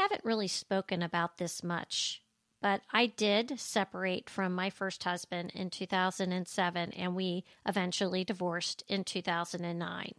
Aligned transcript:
haven't 0.00 0.24
really 0.24 0.48
spoken 0.48 1.02
about 1.02 1.38
this 1.38 1.62
much, 1.62 2.22
but 2.60 2.82
I 2.90 3.06
did 3.06 3.58
separate 3.58 4.28
from 4.28 4.54
my 4.54 4.70
first 4.70 5.04
husband 5.04 5.52
in 5.54 5.70
2007, 5.70 6.92
and 6.92 7.14
we 7.14 7.44
eventually 7.66 8.24
divorced 8.24 8.82
in 8.88 9.04
2009. 9.04 10.14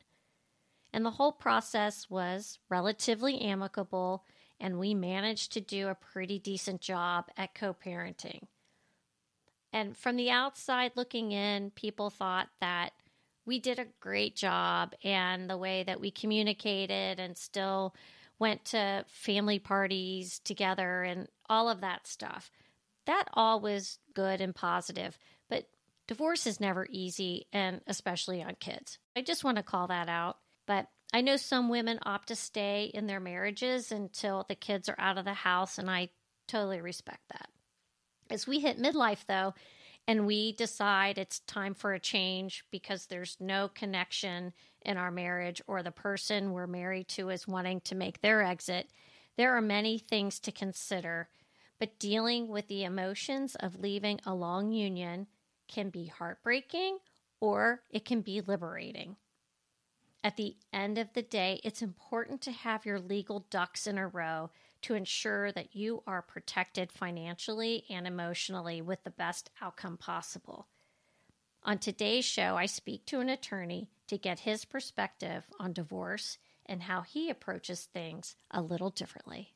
And 0.93 1.05
the 1.05 1.11
whole 1.11 1.31
process 1.31 2.09
was 2.09 2.59
relatively 2.69 3.41
amicable, 3.41 4.25
and 4.59 4.79
we 4.79 4.93
managed 4.93 5.53
to 5.53 5.61
do 5.61 5.87
a 5.87 5.95
pretty 5.95 6.37
decent 6.37 6.81
job 6.81 7.25
at 7.37 7.55
co 7.55 7.73
parenting. 7.73 8.43
And 9.73 9.95
from 9.95 10.15
the 10.15 10.29
outside 10.29 10.91
looking 10.95 11.31
in, 11.31 11.71
people 11.71 12.09
thought 12.09 12.49
that 12.59 12.91
we 13.45 13.59
did 13.59 13.79
a 13.79 13.87
great 13.99 14.35
job 14.35 14.93
and 15.03 15.49
the 15.49 15.57
way 15.57 15.83
that 15.83 15.99
we 15.99 16.11
communicated 16.11 17.19
and 17.19 17.37
still 17.37 17.95
went 18.41 18.65
to 18.65 19.05
family 19.07 19.59
parties 19.59 20.39
together 20.39 21.03
and 21.03 21.27
all 21.47 21.69
of 21.69 21.81
that 21.81 22.07
stuff. 22.07 22.49
That 23.05 23.25
all 23.33 23.59
was 23.61 23.99
good 24.15 24.41
and 24.41 24.55
positive, 24.55 25.19
but 25.47 25.65
divorce 26.07 26.47
is 26.47 26.59
never 26.59 26.87
easy, 26.89 27.45
and 27.53 27.81
especially 27.85 28.41
on 28.41 28.55
kids. 28.59 28.97
I 29.15 29.21
just 29.21 29.43
want 29.43 29.57
to 29.57 29.63
call 29.63 29.87
that 29.87 30.09
out. 30.09 30.39
But 30.65 30.87
I 31.13 31.21
know 31.21 31.37
some 31.37 31.69
women 31.69 31.99
opt 32.03 32.29
to 32.29 32.35
stay 32.35 32.89
in 32.91 33.05
their 33.05 33.19
marriages 33.19 33.91
until 33.91 34.43
the 34.49 34.55
kids 34.55 34.89
are 34.89 34.99
out 34.99 35.19
of 35.19 35.25
the 35.25 35.33
house, 35.33 35.77
and 35.77 35.89
I 35.89 36.09
totally 36.47 36.81
respect 36.81 37.21
that. 37.29 37.49
As 38.31 38.47
we 38.47 38.59
hit 38.59 38.81
midlife, 38.81 39.23
though, 39.27 39.53
and 40.07 40.25
we 40.25 40.51
decide 40.53 41.17
it's 41.17 41.39
time 41.41 41.73
for 41.73 41.93
a 41.93 41.99
change 41.99 42.63
because 42.71 43.05
there's 43.05 43.37
no 43.39 43.69
connection 43.69 44.53
in 44.83 44.97
our 44.97 45.11
marriage 45.11 45.61
or 45.67 45.83
the 45.83 45.91
person 45.91 46.51
we're 46.51 46.67
married 46.67 47.07
to 47.09 47.29
is 47.29 47.47
wanting 47.47 47.81
to 47.81 47.95
make 47.95 48.21
their 48.21 48.41
exit, 48.41 48.89
there 49.37 49.55
are 49.55 49.61
many 49.61 49.97
things 49.97 50.39
to 50.39 50.51
consider. 50.51 51.29
But 51.79 51.99
dealing 51.99 52.47
with 52.47 52.67
the 52.67 52.83
emotions 52.83 53.55
of 53.55 53.79
leaving 53.79 54.19
a 54.25 54.33
long 54.33 54.71
union 54.71 55.27
can 55.67 55.89
be 55.89 56.05
heartbreaking 56.05 56.99
or 57.39 57.81
it 57.89 58.05
can 58.05 58.21
be 58.21 58.41
liberating. 58.41 59.15
At 60.23 60.37
the 60.37 60.57
end 60.71 60.99
of 60.99 61.13
the 61.13 61.23
day, 61.23 61.59
it's 61.63 61.81
important 61.81 62.41
to 62.41 62.51
have 62.51 62.85
your 62.85 62.99
legal 62.99 63.45
ducks 63.49 63.87
in 63.87 63.97
a 63.97 64.07
row 64.07 64.51
to 64.81 64.95
ensure 64.95 65.51
that 65.51 65.75
you 65.75 66.03
are 66.07 66.21
protected 66.21 66.91
financially 66.91 67.85
and 67.89 68.07
emotionally 68.07 68.81
with 68.81 69.03
the 69.03 69.09
best 69.09 69.49
outcome 69.61 69.97
possible. 69.97 70.67
On 71.63 71.77
today's 71.77 72.25
show, 72.25 72.55
I 72.55 72.65
speak 72.65 73.05
to 73.05 73.19
an 73.19 73.29
attorney 73.29 73.89
to 74.07 74.17
get 74.17 74.39
his 74.39 74.65
perspective 74.65 75.45
on 75.59 75.73
divorce 75.73 76.37
and 76.65 76.83
how 76.83 77.01
he 77.01 77.29
approaches 77.29 77.85
things 77.85 78.35
a 78.49 78.61
little 78.61 78.89
differently. 78.89 79.53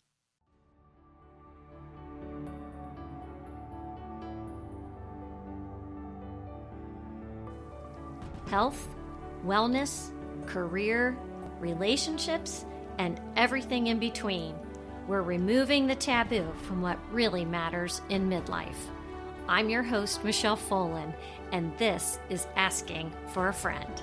Health, 8.48 8.88
wellness, 9.44 10.12
career, 10.46 11.18
relationships, 11.60 12.66
and 13.00 13.20
everything 13.36 13.88
in 13.88 14.00
between. 14.00 14.56
We're 15.08 15.22
removing 15.22 15.86
the 15.86 15.94
taboo 15.94 16.52
from 16.64 16.82
what 16.82 16.98
really 17.12 17.46
matters 17.46 18.02
in 18.10 18.28
midlife. 18.28 18.90
I'm 19.48 19.70
your 19.70 19.84
host, 19.84 20.24
Michelle 20.24 20.58
Folan, 20.58 21.14
and 21.52 21.78
this 21.78 22.20
is 22.28 22.48
Asking 22.56 23.14
for 23.28 23.50
a 23.50 23.54
Friend. 23.54 24.02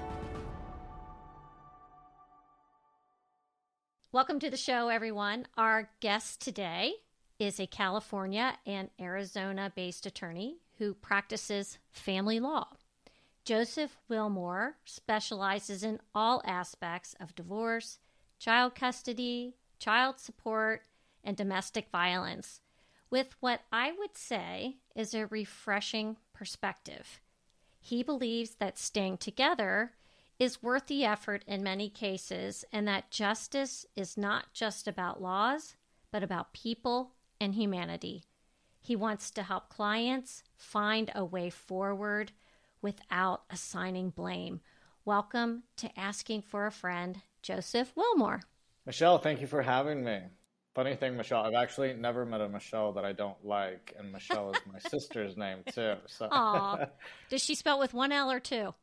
Welcome 4.13 4.39
to 4.39 4.49
the 4.51 4.57
show, 4.57 4.91
everyone. 4.91 5.47
Our 5.57 5.91
guest 5.99 6.41
today 6.41 6.93
is 7.37 7.59
a 7.59 7.67
California 7.67 8.57
and 8.65 8.89
Arizona 9.01 9.73
based 9.75 10.07
attorney 10.07 10.59
who 10.79 10.95
practices 10.95 11.79
family 11.91 12.39
law. 12.39 12.69
Joseph 13.45 13.97
Willmore 14.09 14.75
specializes 14.85 15.83
in 15.83 15.99
all 16.15 16.43
aspects 16.45 17.17
of 17.19 17.35
divorce, 17.35 17.99
child 18.39 18.77
custody, 18.77 19.57
child 19.81 20.21
support, 20.21 20.83
and 21.25 21.37
domestic 21.37 21.91
violence 21.91 22.61
with 23.11 23.35
what 23.41 23.61
I 23.71 23.93
would 23.93 24.17
say 24.17 24.79
is 24.97 25.15
a 25.15 25.27
refreshing 25.27 26.17
perspective. 26.33 27.21
He 27.79 28.03
believes 28.03 28.55
that 28.55 28.79
staying 28.79 29.19
together 29.19 29.93
is 30.39 30.63
worth 30.63 30.87
the 30.87 31.05
effort 31.05 31.45
in 31.47 31.63
many 31.63 31.91
cases 31.91 32.65
and 32.73 32.89
that 32.89 33.11
justice 33.11 33.85
is 33.95 34.17
not 34.17 34.53
just 34.55 34.89
about 34.89 35.21
laws, 35.21 35.77
but 36.11 36.23
about 36.23 36.55
people 36.55 37.13
and 37.41 37.55
humanity. 37.55 38.25
He 38.81 38.97
wants 38.97 39.31
to 39.33 39.43
help 39.43 39.69
clients 39.69 40.43
find 40.57 41.11
a 41.15 41.25
way 41.25 41.51
forward 41.51 42.33
without 42.81 43.43
assigning 43.51 44.11
blame. 44.11 44.61
Welcome 45.05 45.65
to 45.77 46.01
Asking 46.01 46.43
for 46.43 46.67
a 46.67 46.73
Friend, 46.73 47.21
Joseph 47.43 47.93
Willmore. 47.95 48.41
Michelle, 48.87 49.19
thank 49.19 49.41
you 49.41 49.47
for 49.47 49.63
having 49.63 50.03
me. 50.03 50.23
Funny 50.75 50.97
thing, 50.97 51.19
Michelle, 51.19 51.45
I've 51.45 51.55
actually 51.55 51.93
never 51.93 52.25
met 52.25 52.41
a 52.41 52.49
Michelle 52.49 52.93
that 52.93 53.05
I 53.05 53.13
don't 53.13 53.37
like, 53.45 53.95
and 53.99 54.11
Michelle 54.11 54.53
is 54.53 54.61
my 54.73 54.79
sister's 54.89 55.37
name 55.37 55.59
too. 55.71 55.97
So, 56.07 56.29
Aw. 56.31 56.87
does 57.31 57.43
she 57.43 57.55
spell 57.55 57.79
with 57.79 57.93
one 57.93 58.11
L 58.11 58.31
or 58.31 58.41
two? 58.41 58.75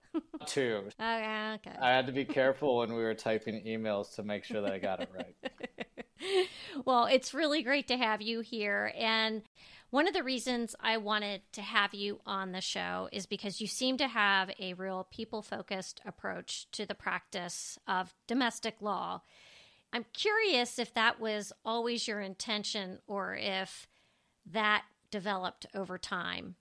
two. 0.46 0.84
Okay, 1.02 1.26
oh, 1.28 1.54
okay. 1.56 1.78
I 1.82 1.90
had 1.90 2.06
to 2.06 2.12
be 2.12 2.26
careful 2.26 2.78
when 2.78 2.94
we 2.94 3.02
were 3.02 3.16
typing 3.16 3.64
emails 3.66 4.16
to 4.16 4.24
make 4.24 4.44
sure 4.44 4.62
that 4.62 4.72
I 4.72 4.78
got 4.78 5.02
it 5.02 5.10
right. 5.16 6.48
well, 6.86 7.06
it's 7.06 7.34
really 7.34 7.64
great 7.64 7.88
to 7.88 7.98
have 7.98 8.22
you 8.22 8.42
here, 8.42 8.94
and 8.96 9.42
one 9.92 10.08
of 10.08 10.14
the 10.14 10.24
reasons 10.24 10.76
I 10.80 10.98
wanted 10.98 11.42
to 11.54 11.64
have 11.64 11.96
you 11.96 12.20
on 12.24 12.52
the 12.52 12.62
show 12.62 13.10
is 13.12 13.26
because 13.26 13.60
you 13.60 13.66
seem 13.66 13.98
to 13.98 14.08
have 14.08 14.52
a 14.60 14.76
real 14.76 15.08
people 15.10 15.42
focused 15.42 16.02
approach 16.06 16.70
to 16.74 16.86
the 16.86 16.94
practice 16.94 17.80
of 17.88 18.14
domestic 18.28 18.76
law. 18.82 19.22
I'm 19.92 20.06
curious 20.14 20.78
if 20.78 20.94
that 20.94 21.20
was 21.20 21.52
always 21.66 22.08
your 22.08 22.22
intention 22.22 23.00
or 23.08 23.36
if 23.36 23.88
that 24.52 24.84
developed 25.12 25.66
over 25.74 25.98
time. 25.98 26.56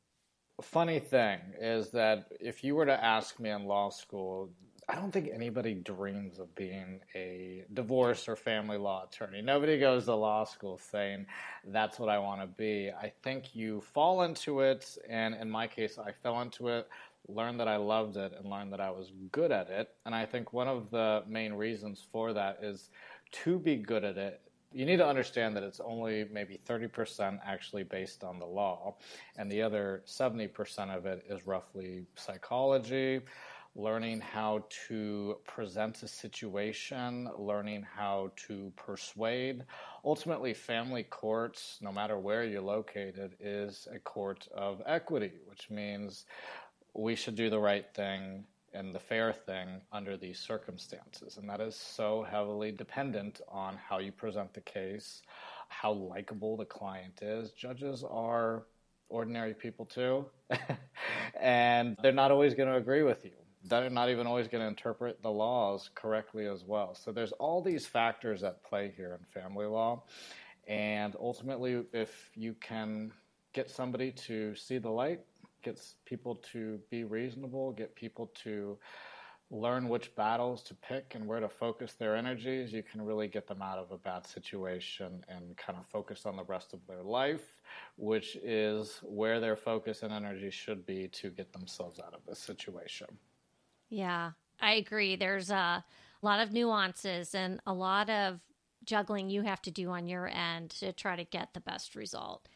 Funny 0.63 0.99
thing 0.99 1.39
is 1.61 1.91
that 1.91 2.33
if 2.41 2.65
you 2.65 2.75
were 2.75 2.87
to 2.87 3.05
ask 3.05 3.39
me 3.39 3.51
in 3.51 3.65
law 3.65 3.91
school, 3.91 4.51
I 4.91 4.95
don't 4.95 5.13
think 5.13 5.29
anybody 5.33 5.75
dreams 5.75 6.39
of 6.39 6.53
being 6.55 7.01
a 7.15 7.65
divorce 7.75 8.27
or 8.27 8.37
family 8.37 8.79
law 8.79 9.05
attorney. 9.05 9.43
Nobody 9.43 9.79
goes 9.79 10.07
to 10.07 10.15
law 10.15 10.45
school 10.45 10.79
saying 10.79 11.27
that's 11.67 11.99
what 11.99 12.09
I 12.09 12.19
want 12.19 12.41
to 12.41 12.47
be. 12.47 12.91
I 12.91 13.13
think 13.23 13.55
you 13.55 13.83
fall 13.83 14.23
into 14.23 14.61
it, 14.61 14.97
and 15.09 15.35
in 15.35 15.51
my 15.51 15.67
case, 15.67 15.99
I 15.99 16.11
fell 16.11 16.41
into 16.41 16.69
it, 16.69 16.89
learned 17.29 17.61
that 17.61 17.69
I 17.69 17.77
loved 17.77 18.17
it, 18.17 18.33
and 18.39 18.49
learned 18.49 18.73
that 18.73 18.81
I 18.81 18.91
was 18.91 19.13
good 19.31 19.53
at 19.53 19.69
it. 19.69 19.91
And 20.07 20.15
I 20.15 20.25
think 20.25 20.55
one 20.55 20.69
of 20.69 20.91
the 20.91 21.23
main 21.29 21.53
reasons 21.53 22.03
for 22.11 22.33
that 22.33 22.59
is 22.63 22.89
to 23.33 23.59
be 23.59 23.77
good 23.77 24.05
at 24.05 24.17
it, 24.17 24.41
you 24.73 24.85
need 24.85 24.99
to 24.99 25.07
understand 25.07 25.57
that 25.57 25.63
it's 25.63 25.81
only 25.81 26.27
maybe 26.31 26.61
30% 26.67 27.41
actually 27.45 27.85
based 27.85 28.23
on 28.23 28.39
the 28.39 28.47
law, 28.47 28.97
and 29.37 29.51
the 29.51 29.63
other 29.63 30.03
70% 30.07 30.95
of 30.95 31.07
it 31.07 31.25
is 31.29 31.47
roughly 31.47 32.05
psychology, 32.17 33.21
learning 33.75 34.21
how 34.21 34.65
to 34.89 35.37
present 35.47 36.03
a 36.03 36.09
situation, 36.09 37.31
learning 37.39 37.87
how 37.97 38.31
to 38.37 38.73
persuade. 38.77 39.65
Ultimately, 40.05 40.53
family 40.53 41.05
courts, 41.05 41.79
no 41.81 41.93
matter 41.93 42.19
where 42.19 42.45
you're 42.45 42.61
located, 42.61 43.37
is 43.41 43.89
a 43.95 43.99
court 43.99 44.49
of 44.55 44.83
equity, 44.85 45.33
which 45.47 45.71
means 45.71 46.27
we 46.95 47.15
should 47.15 47.37
do 47.37 47.49
the 47.49 47.59
right 47.59 47.87
thing 47.95 48.45
and 48.73 48.95
the 48.95 48.99
fair 48.99 49.33
thing 49.33 49.81
under 49.93 50.17
these 50.17 50.39
circumstances. 50.39 51.37
And 51.37 51.49
that 51.49 51.61
is 51.61 51.75
so 51.75 52.27
heavily 52.29 52.73
dependent 52.73 53.41
on 53.49 53.77
how 53.77 53.99
you 53.99 54.13
present 54.13 54.55
the 54.55 54.61
case, 54.61 55.23
how 55.69 55.93
likable 55.93 56.57
the 56.57 56.65
client 56.65 57.21
is. 57.23 57.51
Judges 57.53 58.05
are 58.09 58.65
ordinary 59.09 59.55
people 59.55 59.87
too, 59.87 60.27
and 61.41 61.97
they're 62.03 62.13
not 62.13 62.31
always 62.31 62.55
going 62.55 62.69
to 62.69 62.77
agree 62.77 63.03
with 63.03 63.25
you. 63.25 63.33
They're 63.65 63.91
not 63.91 64.11
even 64.11 64.27
always 64.27 64.49
going 64.49 64.63
to 64.63 64.69
interpret 64.69 65.23
the 65.23 65.31
laws 65.31 65.91
correctly 65.95 66.47
as 66.47 66.65
well. 66.65 66.95
So 66.95 67.13
there's 67.13 67.33
all 67.33 67.61
these 67.61 67.87
factors 67.87 68.43
at 68.43 68.63
play 68.65 68.93
here 68.97 69.19
in 69.19 69.43
family 69.43 69.67
law. 69.67 70.05
And 70.67 71.17
ultimately, 71.19 71.83
if 71.93 72.31
you 72.35 72.55
can 72.55 73.13
get 73.53 73.71
somebody 73.71 74.13
to 74.13 74.55
see 74.55 74.79
the 74.79 74.91
light 74.91 75.21
gets 75.63 75.97
people 76.05 76.37
to 76.53 76.79
be 76.91 77.05
reasonable, 77.05 77.73
get 77.73 77.95
people 77.95 78.31
to 78.43 78.79
learn 79.51 79.89
which 79.89 80.15
battles 80.15 80.63
to 80.63 80.75
pick 80.75 81.15
and 81.15 81.27
where 81.27 81.41
to 81.41 81.49
focus 81.49 81.95
their 81.95 82.15
energies, 82.15 82.73
you 82.73 82.83
can 82.83 83.01
really 83.01 83.27
get 83.27 83.47
them 83.47 83.63
out 83.63 83.79
of 83.79 83.91
a 83.93 83.97
bad 83.97 84.27
situation 84.27 85.25
and 85.29 85.57
kind 85.57 85.79
of 85.79 85.87
focus 85.87 86.27
on 86.27 86.37
the 86.37 86.45
rest 86.45 86.75
of 86.75 86.81
their 86.87 87.03
life, 87.03 87.63
which 87.97 88.37
is 88.37 89.01
where 89.03 89.41
their 89.41 89.57
focus 89.57 90.03
and 90.03 90.13
energy 90.13 90.51
should 90.51 90.85
be 90.85 91.09
to 91.09 91.31
get 91.31 91.51
themselves 91.53 91.99
out 91.99 92.13
of 92.13 92.21
this 92.27 92.39
situation. 92.39 93.07
Yeah, 93.89 94.33
I 94.61 94.75
agree. 94.75 95.17
There's 95.17 95.51
a 95.51 95.83
lot 96.21 96.41
of 96.41 96.53
nuances 96.53 97.35
and 97.35 97.61
a 97.67 97.73
lot 97.73 98.11
of 98.11 98.41
juggling 98.85 99.31
you 99.31 99.43
have 99.43 99.63
to 99.63 99.71
do 99.71 99.91
on 99.91 100.07
your 100.07 100.29
end 100.29 100.71
to 100.71 100.93
try 100.93 101.17
to 101.17 101.25
get 101.25 101.55
the 101.55 101.61
best 101.61 101.95
result. 101.95 102.49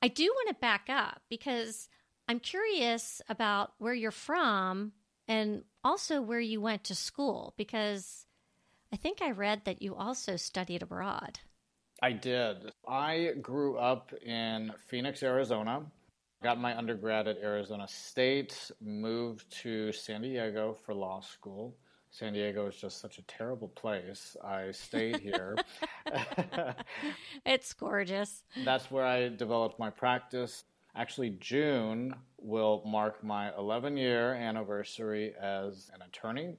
I 0.00 0.08
do 0.08 0.24
want 0.24 0.48
to 0.48 0.54
back 0.60 0.86
up 0.88 1.22
because 1.28 1.88
I'm 2.28 2.40
curious 2.40 3.20
about 3.28 3.72
where 3.78 3.94
you're 3.94 4.10
from 4.10 4.92
and 5.28 5.64
also 5.84 6.20
where 6.20 6.40
you 6.40 6.60
went 6.60 6.84
to 6.84 6.94
school 6.94 7.54
because 7.56 8.26
I 8.92 8.96
think 8.96 9.22
I 9.22 9.30
read 9.30 9.64
that 9.64 9.82
you 9.82 9.94
also 9.94 10.36
studied 10.36 10.82
abroad. 10.82 11.40
I 12.02 12.12
did. 12.12 12.72
I 12.86 13.30
grew 13.40 13.76
up 13.78 14.12
in 14.14 14.72
Phoenix, 14.88 15.22
Arizona. 15.22 15.82
Got 16.42 16.60
my 16.60 16.76
undergrad 16.76 17.28
at 17.28 17.38
Arizona 17.38 17.86
State, 17.86 18.72
moved 18.80 19.48
to 19.62 19.92
San 19.92 20.22
Diego 20.22 20.76
for 20.84 20.94
law 20.94 21.20
school. 21.20 21.76
San 22.10 22.32
Diego 22.34 22.66
is 22.66 22.76
just 22.76 23.00
such 23.00 23.18
a 23.18 23.22
terrible 23.22 23.68
place. 23.68 24.36
I 24.44 24.72
stayed 24.72 25.20
here. 25.20 25.56
it's 27.46 27.72
gorgeous. 27.72 28.42
That's 28.64 28.90
where 28.90 29.06
I 29.06 29.28
developed 29.28 29.78
my 29.78 29.88
practice. 29.88 30.64
Actually, 30.94 31.30
June 31.40 32.14
will 32.38 32.82
mark 32.84 33.24
my 33.24 33.54
11 33.56 33.96
year 33.96 34.34
anniversary 34.34 35.32
as 35.40 35.90
an 35.94 36.02
attorney. 36.02 36.56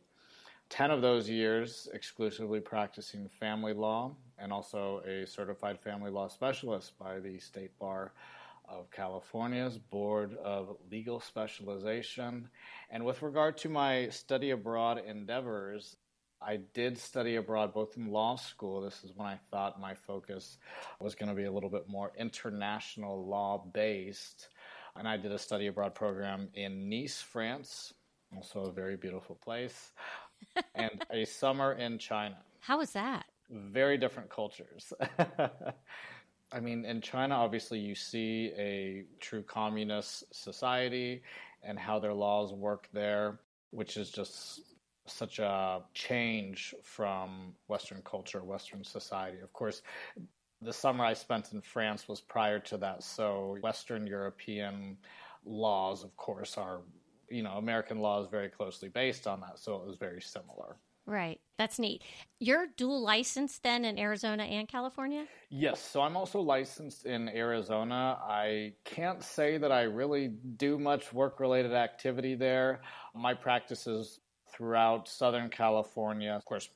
10 0.70 0.90
of 0.90 1.02
those 1.02 1.30
years 1.30 1.88
exclusively 1.94 2.60
practicing 2.60 3.30
family 3.30 3.74
law 3.74 4.16
and 4.40 4.52
also 4.52 5.02
a 5.06 5.28
certified 5.28 5.80
family 5.80 6.10
law 6.10 6.28
specialist 6.28 6.98
by 6.98 7.20
the 7.20 7.38
State 7.38 7.78
Bar 7.78 8.12
of 8.68 8.90
California's 8.90 9.78
Board 9.78 10.36
of 10.44 10.78
Legal 10.90 11.20
Specialization. 11.20 12.50
And 12.90 13.06
with 13.06 13.22
regard 13.22 13.56
to 13.58 13.70
my 13.70 14.10
study 14.10 14.50
abroad 14.50 15.00
endeavors, 15.06 15.98
I 16.46 16.60
did 16.74 16.98
study 16.98 17.36
abroad 17.36 17.74
both 17.74 17.98
in 17.98 18.12
law 18.12 18.36
school. 18.36 18.82
This 18.82 19.04
is 19.04 19.12
when 19.16 19.28
I 19.28 19.40
thought 19.50 19.80
my 19.80 19.94
focus 19.94 20.58
was 21.00 21.16
going 21.16 21.30
to 21.30 21.36
be 21.36 21.46
a 21.46 21.52
little 21.52 21.70
bit 21.70 21.88
more 21.88 22.12
international 22.18 23.26
law 23.26 23.64
based. 23.74 24.50
And 24.96 25.08
I 25.08 25.18
did 25.18 25.32
a 25.32 25.40
study 25.40 25.68
abroad 25.68 25.96
program 25.96 26.50
in 26.54 26.90
Nice, 26.90 27.22
France, 27.22 27.94
also 28.36 28.62
a 28.62 28.72
very 28.72 28.96
beautiful 28.96 29.36
place, 29.36 29.92
and 30.76 31.04
a 31.12 31.26
summer 31.26 31.74
in 31.74 31.98
China. 31.98 32.38
How 32.60 32.78
was 32.78 32.92
that? 32.92 33.26
Very 33.50 33.98
different 33.98 34.30
cultures. 34.30 34.94
I 36.52 36.60
mean, 36.60 36.86
in 36.86 37.02
China, 37.02 37.36
obviously, 37.36 37.80
you 37.80 37.96
see 37.96 38.52
a 38.58 39.06
true 39.20 39.42
communist 39.42 40.24
society 40.32 41.24
and 41.64 41.80
how 41.80 41.98
their 41.98 42.14
laws 42.14 42.54
work 42.54 42.88
there, 42.94 43.40
which 43.72 43.98
is 43.98 44.12
just 44.12 44.73
such 45.06 45.40
a 45.40 45.82
change 45.94 46.74
from 46.82 47.54
Western 47.68 48.02
culture, 48.04 48.44
Western 48.44 48.84
society. 48.84 49.40
Of 49.44 49.52
course, 49.54 49.82
the 50.62 50.74
summer 50.74 51.04
I 51.04 51.14
spent 51.14 51.52
in 51.54 51.62
France 51.62 52.08
was 52.08 52.22
prior 52.22 52.60
to 52.60 52.78
that, 52.78 53.04
so 53.04 53.58
Western 53.62 54.08
European 54.08 54.98
laws, 55.46 56.04
of 56.04 56.16
course, 56.16 56.58
are, 56.58 56.82
you 57.30 57.44
know, 57.44 57.54
American 57.54 58.00
law 58.00 58.22
is 58.22 58.30
very 58.30 58.50
closely 58.50 58.90
based 58.90 59.28
on 59.28 59.42
that, 59.42 59.60
so 59.60 59.76
it 59.76 59.86
was 59.86 59.98
very 59.98 60.22
similar. 60.22 60.78
Right. 61.06 61.42
That's 61.58 61.80
neat. 61.80 62.02
You're 62.40 62.68
dual 62.78 63.04
licensed 63.04 63.62
then 63.62 63.84
in 63.84 64.00
Arizona 64.00 64.44
and 64.44 64.70
California? 64.70 65.26
Yes. 65.50 65.82
So 65.82 66.02
I'm 66.02 66.16
also 66.16 66.40
licensed 66.40 67.06
in 67.06 67.28
Arizona. 67.28 68.18
I 68.22 68.74
can't 68.86 69.22
say 69.22 69.58
that 69.58 69.72
I 69.72 69.82
really 69.82 70.30
do 70.56 70.80
much 70.80 71.12
work 71.12 71.42
related 71.42 71.74
activity 71.74 72.36
there. 72.36 72.82
My 73.14 73.34
practice 73.34 73.86
is 73.86 74.22
throughout 74.54 75.08
Southern 75.08 75.50
California, 75.50 76.32
of 76.32 76.46
course, 76.46 76.70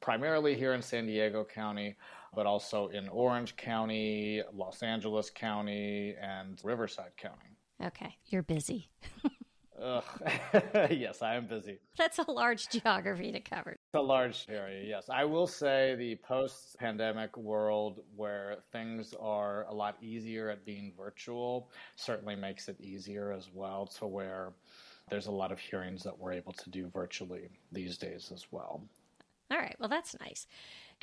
primarily 0.00 0.54
here 0.54 0.74
in 0.74 0.82
San 0.82 1.06
Diego 1.06 1.44
County, 1.44 1.96
but 2.34 2.46
also 2.46 2.88
in 2.88 3.08
Orange 3.08 3.56
County, 3.56 4.42
Los 4.54 4.82
Angeles 4.82 5.30
County, 5.30 6.14
and 6.20 6.60
Riverside 6.62 7.16
County. 7.16 7.56
Okay. 7.84 8.16
You're 8.26 8.42
busy. 8.42 8.88
yes, 10.90 11.20
I 11.20 11.34
am 11.34 11.46
busy. 11.46 11.78
That's 11.98 12.18
a 12.18 12.30
large 12.30 12.68
geography 12.68 13.32
to 13.32 13.40
cover. 13.40 13.72
It's 13.72 13.94
a 13.94 14.00
large 14.00 14.46
area, 14.48 14.82
yes. 14.86 15.10
I 15.12 15.24
will 15.24 15.46
say 15.46 15.94
the 15.96 16.16
post 16.16 16.78
pandemic 16.78 17.36
world 17.36 18.00
where 18.14 18.58
things 18.72 19.14
are 19.20 19.66
a 19.68 19.74
lot 19.74 19.96
easier 20.00 20.48
at 20.48 20.64
being 20.64 20.92
virtual 20.96 21.70
certainly 21.96 22.36
makes 22.36 22.68
it 22.68 22.80
easier 22.80 23.32
as 23.32 23.50
well 23.52 23.86
to 23.98 24.06
where 24.06 24.52
there's 25.08 25.26
a 25.26 25.32
lot 25.32 25.52
of 25.52 25.58
hearings 25.58 26.02
that 26.02 26.18
we're 26.18 26.32
able 26.32 26.52
to 26.52 26.70
do 26.70 26.88
virtually 26.88 27.48
these 27.72 27.96
days 27.96 28.30
as 28.34 28.46
well. 28.50 28.82
All 29.50 29.58
right, 29.58 29.76
well, 29.78 29.88
that's 29.88 30.18
nice. 30.18 30.46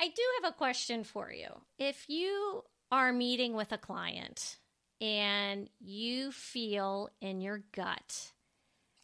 I 0.00 0.08
do 0.08 0.22
have 0.42 0.52
a 0.52 0.56
question 0.56 1.04
for 1.04 1.32
you. 1.32 1.48
If 1.78 2.08
you 2.08 2.64
are 2.92 3.12
meeting 3.12 3.54
with 3.54 3.72
a 3.72 3.78
client 3.78 4.58
and 5.00 5.68
you 5.80 6.30
feel 6.32 7.10
in 7.20 7.40
your 7.40 7.62
gut 7.72 8.32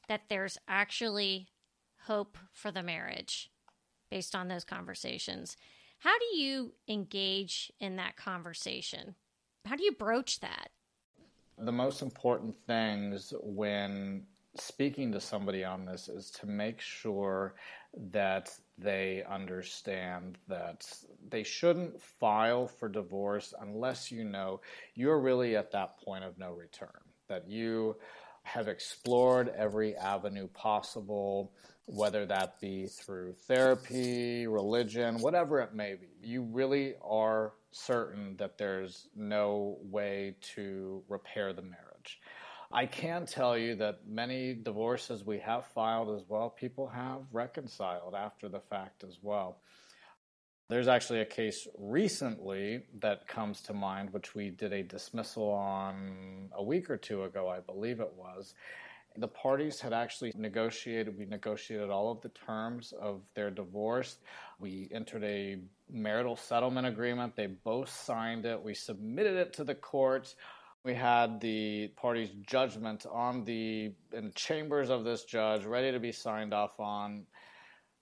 that 0.09 0.23
there's 0.29 0.59
actually 0.69 1.49
hope 2.05 2.37
for 2.53 2.71
the 2.71 2.83
marriage 2.83 3.51
based 4.11 4.35
on 4.35 4.49
those 4.49 4.65
conversations. 4.65 5.57
How 5.99 6.19
do 6.19 6.37
you 6.37 6.73
engage 6.89 7.73
in 7.79 7.97
that 7.97 8.17
conversation? 8.17 9.15
How 9.65 9.77
do 9.77 9.85
you 9.85 9.93
broach 9.93 10.41
that? 10.41 10.71
The 11.59 11.73
most 11.73 12.01
important 12.03 12.57
things 12.67 13.35
when 13.43 14.25
speaking 14.57 15.13
to 15.13 15.21
somebody 15.21 15.65
on 15.65 15.85
this 15.85 16.09
is 16.09 16.31
to 16.31 16.47
make 16.47 16.81
sure 16.81 17.55
that 18.13 18.51
they 18.79 19.23
understand 19.29 20.39
that 20.49 20.87
they 21.29 21.43
shouldn't 21.43 22.01
file 22.01 22.67
for 22.67 22.89
divorce 22.89 23.53
unless 23.61 24.11
you 24.11 24.25
know 24.25 24.61
you're 24.95 25.21
really 25.21 25.57
at 25.57 25.73
that 25.73 25.99
point 26.01 26.25
of 26.25 26.39
no 26.39 26.53
return. 26.53 26.89
That 27.29 27.49
you 27.49 27.97
have 28.43 28.69
explored 28.69 29.53
every 29.57 29.95
avenue 29.97 30.49
possible, 30.49 31.53
whether 31.87 32.27
that 32.27 32.61
be 32.61 32.87
through 32.87 33.35
therapy, 33.47 34.47
religion, 34.47 35.21
whatever 35.21 35.61
it 35.61 35.75
may 35.75 35.95
be. 35.95 36.09
You 36.23 36.43
really 36.43 36.95
are 37.05 37.53
certain 37.73 38.37
that 38.39 38.59
there's 38.59 39.09
no 39.15 39.79
way 39.83 40.37
to 40.55 41.03
repair 41.09 41.53
the 41.53 41.63
marriage. 41.63 41.90
I 42.73 42.87
can 42.87 43.27
tell 43.27 43.59
you 43.59 43.75
that 43.77 44.07
many 44.07 44.55
divorces 44.55 45.27
we 45.27 45.41
have 45.41 45.67
filed 45.67 46.17
as 46.17 46.25
well, 46.29 46.51
people 46.51 46.87
have 46.87 47.23
reconciled 47.33 48.15
after 48.15 48.49
the 48.49 48.61
fact 48.61 49.03
as 49.03 49.19
well. 49.21 49.59
There's 50.69 50.87
actually 50.87 51.21
a 51.21 51.27
case 51.27 51.67
recently 51.77 52.83
that 53.01 53.27
comes 53.27 53.61
to 53.63 53.73
mind, 53.73 54.13
which 54.13 54.37
we 54.37 54.51
did 54.51 54.73
a 54.73 54.85
dismissal 54.85 55.51
on 55.51 56.49
a 56.53 56.63
week 56.63 56.89
or 56.89 56.97
two 56.97 57.25
ago, 57.25 57.49
I 57.49 57.59
believe 57.59 57.99
it 57.99 58.13
was. 58.17 58.55
The 59.17 59.27
parties 59.27 59.81
had 59.81 59.93
actually 59.93 60.33
negotiated, 60.37 61.19
we 61.19 61.25
negotiated 61.25 61.91
all 61.91 62.13
of 62.13 62.21
the 62.21 62.29
terms 62.29 62.95
of 63.01 63.23
their 63.35 63.51
divorce. 63.51 64.19
We 64.61 64.89
entered 64.95 65.25
a 65.25 65.59
marital 65.91 66.37
settlement 66.37 66.87
agreement. 66.87 67.35
They 67.35 67.49
both 67.49 67.91
signed 67.91 68.47
it. 68.47 68.63
We 68.63 68.75
submitted 68.75 69.35
it 69.35 69.53
to 69.55 69.65
the 69.65 69.75
court. 69.75 70.37
We 70.85 70.95
had 70.95 71.41
the 71.41 71.89
parties' 71.97 72.31
judgment 72.47 73.05
on 73.11 73.45
the 73.45 73.93
in 74.13 74.33
chambers 74.35 74.89
of 74.89 75.05
this 75.05 75.25
judge 75.25 75.65
ready 75.65 75.93
to 75.93 76.01
be 76.01 76.13
signed 76.13 76.55
off 76.55 76.81
on 76.81 77.27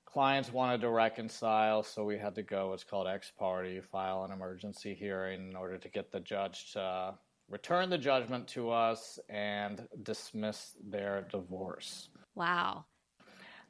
clients 0.07 0.53
wanted 0.53 0.81
to 0.81 0.89
reconcile, 0.89 1.83
so 1.83 2.05
we 2.05 2.17
had 2.17 2.35
to 2.35 2.43
go 2.43 2.71
what's 2.71 2.85
called 2.85 3.07
ex 3.07 3.33
parte, 3.37 3.81
file 3.81 4.25
an 4.25 4.33
emergency 4.33 4.95
hearing 4.95 5.51
in 5.51 5.57
order 5.57 5.77
to 5.77 5.89
get 5.89 6.11
the 6.11 6.21
judge 6.21 6.73
to 6.73 7.15
return 7.49 7.91
the 7.91 7.99
judgment 7.99 8.47
to 8.49 8.71
us 8.71 9.19
and 9.29 9.87
dismiss 10.03 10.75
their 10.89 11.27
divorce. 11.31 12.11
Wow. 12.35 12.85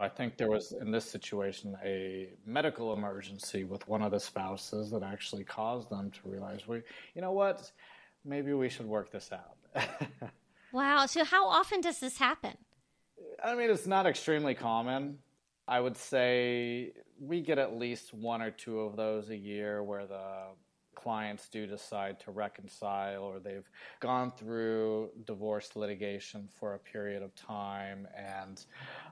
I 0.00 0.08
think 0.08 0.36
there 0.36 0.50
was, 0.50 0.72
in 0.80 0.92
this 0.92 1.10
situation, 1.10 1.76
a 1.84 2.28
medical 2.46 2.92
emergency 2.92 3.64
with 3.64 3.86
one 3.88 4.02
of 4.02 4.12
the 4.12 4.20
spouses 4.20 4.90
that 4.92 5.02
actually 5.02 5.42
caused 5.42 5.90
them 5.90 6.10
to 6.12 6.20
realize, 6.24 6.68
we, 6.68 6.82
you 7.14 7.22
know 7.22 7.32
what, 7.32 7.72
maybe 8.24 8.52
we 8.52 8.68
should 8.68 8.86
work 8.86 9.10
this 9.10 9.30
out. 9.32 9.90
wow. 10.72 11.06
So, 11.06 11.24
how 11.24 11.48
often 11.48 11.80
does 11.80 12.00
this 12.00 12.18
happen? 12.18 12.56
I 13.42 13.54
mean, 13.54 13.70
it's 13.70 13.86
not 13.86 14.06
extremely 14.06 14.54
common. 14.54 15.18
I 15.66 15.80
would 15.80 15.96
say 15.96 16.92
we 17.20 17.40
get 17.40 17.58
at 17.58 17.76
least 17.76 18.14
one 18.14 18.42
or 18.42 18.50
two 18.50 18.80
of 18.80 18.96
those 18.96 19.28
a 19.30 19.36
year 19.36 19.82
where 19.82 20.06
the 20.06 20.46
clients 20.94 21.48
do 21.48 21.66
decide 21.66 22.18
to 22.18 22.32
reconcile 22.32 23.22
or 23.22 23.38
they've 23.38 23.68
gone 24.00 24.32
through 24.32 25.10
divorce 25.26 25.76
litigation 25.76 26.48
for 26.58 26.74
a 26.74 26.78
period 26.78 27.22
of 27.22 27.34
time 27.36 28.08
and 28.16 28.64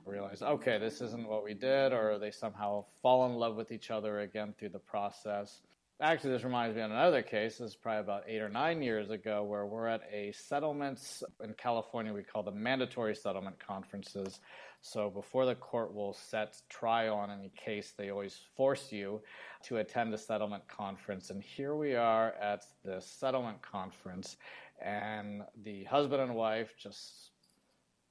realize, 0.05 0.41
okay, 0.41 0.77
this 0.77 0.99
isn't 0.99 1.27
what 1.27 1.45
we 1.45 1.53
did, 1.53 1.93
or 1.93 2.17
they 2.19 2.31
somehow 2.31 2.83
fall 3.01 3.25
in 3.25 3.35
love 3.35 3.55
with 3.55 3.71
each 3.71 3.89
other 3.89 4.19
again 4.19 4.53
through 4.57 4.69
the 4.69 4.79
process. 4.79 5.61
Actually, 5.99 6.29
this 6.33 6.43
reminds 6.43 6.75
me 6.75 6.83
of 6.83 6.91
another 6.91 7.23
case. 7.23 7.57
This 7.57 7.71
is 7.71 7.75
probably 7.75 8.01
about 8.01 8.23
eight 8.27 8.39
or 8.39 8.49
nine 8.49 8.83
years 8.83 9.09
ago, 9.09 9.43
where 9.43 9.65
we're 9.65 9.87
at 9.87 10.01
a 10.13 10.31
settlements 10.31 11.23
in 11.43 11.55
California. 11.55 12.13
We 12.13 12.21
call 12.21 12.43
them 12.43 12.61
mandatory 12.61 13.15
settlement 13.15 13.57
conferences. 13.59 14.39
So 14.81 15.09
before 15.09 15.47
the 15.47 15.55
court 15.55 15.95
will 15.95 16.13
set 16.13 16.61
trial 16.69 17.15
on 17.15 17.31
any 17.31 17.51
case, 17.57 17.95
they 17.97 18.11
always 18.11 18.39
force 18.55 18.91
you 18.91 19.21
to 19.63 19.77
attend 19.77 20.13
a 20.13 20.19
settlement 20.19 20.67
conference. 20.67 21.31
And 21.31 21.41
here 21.41 21.73
we 21.73 21.95
are 21.95 22.35
at 22.39 22.63
the 22.85 23.01
settlement 23.01 23.63
conference, 23.63 24.37
and 24.79 25.41
the 25.63 25.85
husband 25.85 26.21
and 26.21 26.35
wife 26.35 26.75
just 26.77 27.31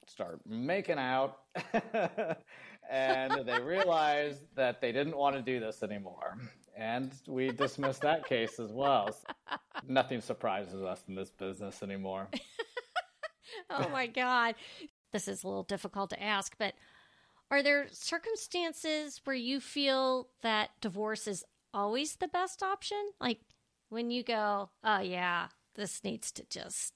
start 0.07 0.41
making 0.45 0.97
out 0.97 1.39
and 2.89 3.45
they 3.45 3.61
realized 3.61 4.41
that 4.55 4.79
they 4.79 4.93
didn't 4.93 5.17
want 5.17 5.35
to 5.35 5.41
do 5.41 5.59
this 5.59 5.83
anymore 5.83 6.37
and 6.77 7.11
we 7.27 7.49
dismissed 7.49 8.01
that 8.01 8.25
case 8.25 8.59
as 8.59 8.71
well. 8.71 9.09
Nothing 9.87 10.21
surprises 10.21 10.81
us 10.83 11.03
in 11.07 11.15
this 11.15 11.31
business 11.31 11.83
anymore. 11.83 12.27
Oh 13.69 13.89
my 13.89 14.07
god. 14.07 14.55
This 15.13 15.27
is 15.27 15.43
a 15.43 15.47
little 15.47 15.63
difficult 15.63 16.09
to 16.11 16.21
ask 16.21 16.55
but 16.59 16.73
are 17.49 17.63
there 17.63 17.87
circumstances 17.91 19.21
where 19.23 19.35
you 19.35 19.61
feel 19.61 20.27
that 20.41 20.71
divorce 20.81 21.27
is 21.27 21.45
always 21.73 22.17
the 22.17 22.27
best 22.27 22.61
option? 22.61 22.97
Like 23.19 23.39
when 23.89 24.11
you 24.11 24.21
go 24.21 24.69
oh 24.83 24.99
yeah 24.99 25.47
this 25.75 26.03
needs 26.03 26.31
to 26.33 26.45
just 26.49 26.93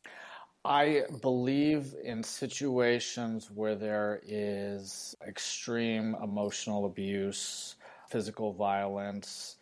I 0.64 1.04
believe 1.22 1.96
in 2.04 2.22
situations 2.22 3.50
where 3.50 3.76
there 3.76 4.22
is 4.24 5.16
extreme 5.28 6.16
emotional 6.22 6.86
abuse, 6.86 7.78
physical 8.10 8.54
violence, 8.54 9.58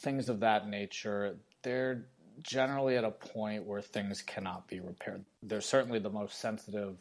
things 0.00 0.28
of 0.28 0.40
that 0.40 0.68
nature, 0.68 1.36
they're 1.62 2.06
generally 2.42 2.96
at 2.96 3.04
a 3.04 3.10
point 3.10 3.64
where 3.64 3.82
things 3.82 4.22
cannot 4.22 4.66
be 4.66 4.80
repaired. 4.80 5.24
They're 5.42 5.60
certainly 5.60 5.98
the 5.98 6.10
most 6.10 6.40
sensitive 6.40 6.96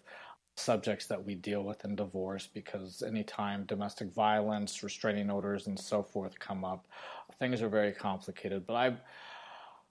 subjects 0.56 1.08
that 1.08 1.24
we 1.24 1.36
deal 1.36 1.64
with 1.64 1.86
in 1.86 1.96
divorce 1.96 2.48
because 2.54 3.02
anytime 3.02 3.64
domestic 3.66 4.14
violence, 4.14 4.84
restraining 4.84 5.30
orders, 5.30 5.68
and 5.68 5.80
so 5.80 6.04
forth 6.04 6.38
come 6.40 6.66
up, 6.66 6.86
things 7.40 7.62
are 7.62 7.70
very 7.70 7.94
complicated. 7.94 8.68
But 8.68 8.76
I 8.76 8.98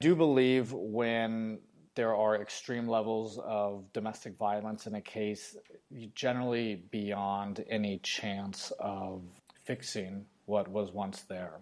do 0.01 0.15
believe 0.15 0.73
when 0.73 1.59
there 1.95 2.15
are 2.15 2.41
extreme 2.41 2.87
levels 2.87 3.41
of 3.43 3.91
domestic 3.93 4.37
violence 4.37 4.87
in 4.87 4.95
a 4.95 5.01
case, 5.01 5.57
generally 6.15 6.85
beyond 6.91 7.65
any 7.69 7.99
chance 7.99 8.71
of 8.79 9.23
fixing 9.65 10.27
what 10.45 10.69
was 10.69 10.93
once 10.93 11.23
there. 11.23 11.55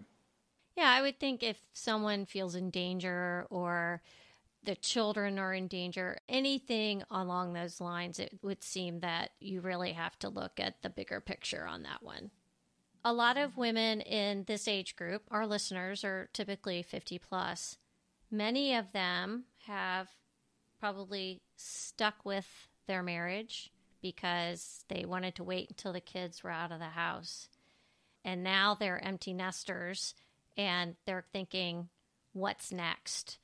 Yeah, 0.77 0.91
I 0.91 1.01
would 1.01 1.19
think 1.19 1.41
if 1.41 1.59
someone 1.73 2.27
feels 2.27 2.53
in 2.53 2.69
danger 2.69 3.47
or 3.49 4.03
the 4.63 4.75
children 4.75 5.39
are 5.39 5.53
in 5.53 5.67
danger, 5.67 6.19
anything 6.29 7.01
along 7.09 7.53
those 7.53 7.81
lines, 7.81 8.19
it 8.19 8.37
would 8.43 8.63
seem 8.63 8.99
that 8.99 9.31
you 9.39 9.59
really 9.61 9.93
have 9.93 10.19
to 10.19 10.29
look 10.29 10.59
at 10.59 10.83
the 10.83 10.89
bigger 10.91 11.19
picture 11.19 11.65
on 11.65 11.81
that 11.81 12.03
one. 12.03 12.29
A 13.03 13.11
lot 13.11 13.37
of 13.37 13.57
women 13.57 14.01
in 14.01 14.43
this 14.43 14.67
age 14.67 14.95
group, 14.95 15.23
our 15.31 15.47
listeners 15.47 16.03
are 16.03 16.29
typically 16.31 16.83
50 16.83 17.17
plus. 17.17 17.77
Many 18.29 18.75
of 18.75 18.91
them 18.91 19.45
have 19.65 20.09
probably 20.79 21.41
stuck 21.55 22.23
with 22.23 22.67
their 22.85 23.01
marriage 23.01 23.71
because 23.99 24.83
they 24.89 25.05
wanted 25.05 25.33
to 25.35 25.43
wait 25.43 25.69
until 25.69 25.93
the 25.93 26.01
kids 26.01 26.43
were 26.43 26.51
out 26.51 26.71
of 26.71 26.77
the 26.77 26.85
house. 26.85 27.49
And 28.23 28.43
now 28.43 28.75
they're 28.75 29.03
empty 29.03 29.33
nesters 29.33 30.13
and 30.57 30.95
they're 31.05 31.25
thinking, 31.31 31.89
what's 32.33 32.71
next? 32.71 33.37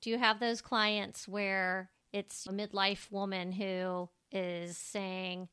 Do 0.00 0.10
you 0.10 0.18
have 0.18 0.40
those 0.40 0.60
clients 0.60 1.28
where 1.28 1.90
it's 2.12 2.46
a 2.46 2.52
midlife 2.52 3.10
woman 3.10 3.52
who 3.52 4.08
is 4.32 4.76
saying, 4.76 5.48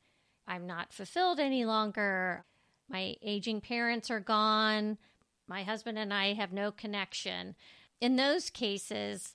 I'm 0.46 0.66
not 0.66 0.92
fulfilled 0.92 1.38
any 1.38 1.64
longer. 1.64 2.44
My 2.88 3.16
aging 3.22 3.60
parents 3.60 4.10
are 4.10 4.20
gone. 4.20 4.98
My 5.46 5.62
husband 5.62 5.98
and 5.98 6.12
I 6.12 6.32
have 6.34 6.52
no 6.52 6.70
connection. 6.70 7.54
In 8.00 8.16
those 8.16 8.48
cases, 8.48 9.34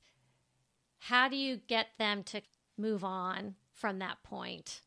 how 1.00 1.28
do 1.28 1.36
you 1.36 1.58
get 1.68 1.88
them 2.00 2.24
to 2.24 2.42
move 2.78 3.04
on 3.04 3.56
from 3.72 4.00
that 4.00 4.24
point? 4.24 4.82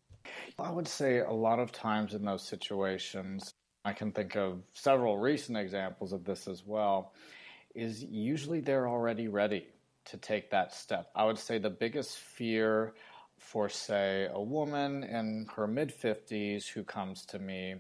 I 0.59 0.71
would 0.71 0.89
say 0.89 1.19
a 1.19 1.31
lot 1.31 1.59
of 1.61 1.73
times 1.73 2.15
in 2.15 2.25
those 2.25 2.43
situations, 2.43 3.55
I 3.87 3.93
can 3.93 4.11
think 4.11 4.35
of 4.35 4.59
several 4.73 5.17
recent 5.17 5.57
examples 5.57 6.13
of 6.13 6.25
this 6.25 6.49
as 6.49 6.67
well, 6.67 7.13
is 7.73 8.03
usually 8.03 8.59
they're 8.59 8.89
already 8.89 9.29
ready 9.29 9.69
to 10.07 10.17
take 10.17 10.51
that 10.51 10.75
step. 10.75 11.09
I 11.15 11.25
would 11.25 11.39
say 11.39 11.59
the 11.59 11.71
biggest 11.71 12.19
fear 12.19 12.95
for, 13.39 13.69
say, 13.69 14.29
a 14.33 14.43
woman 14.43 15.05
in 15.05 15.47
her 15.55 15.69
mid 15.69 15.95
50s 15.97 16.67
who 16.67 16.83
comes 16.83 17.25
to 17.27 17.39
me, 17.39 17.77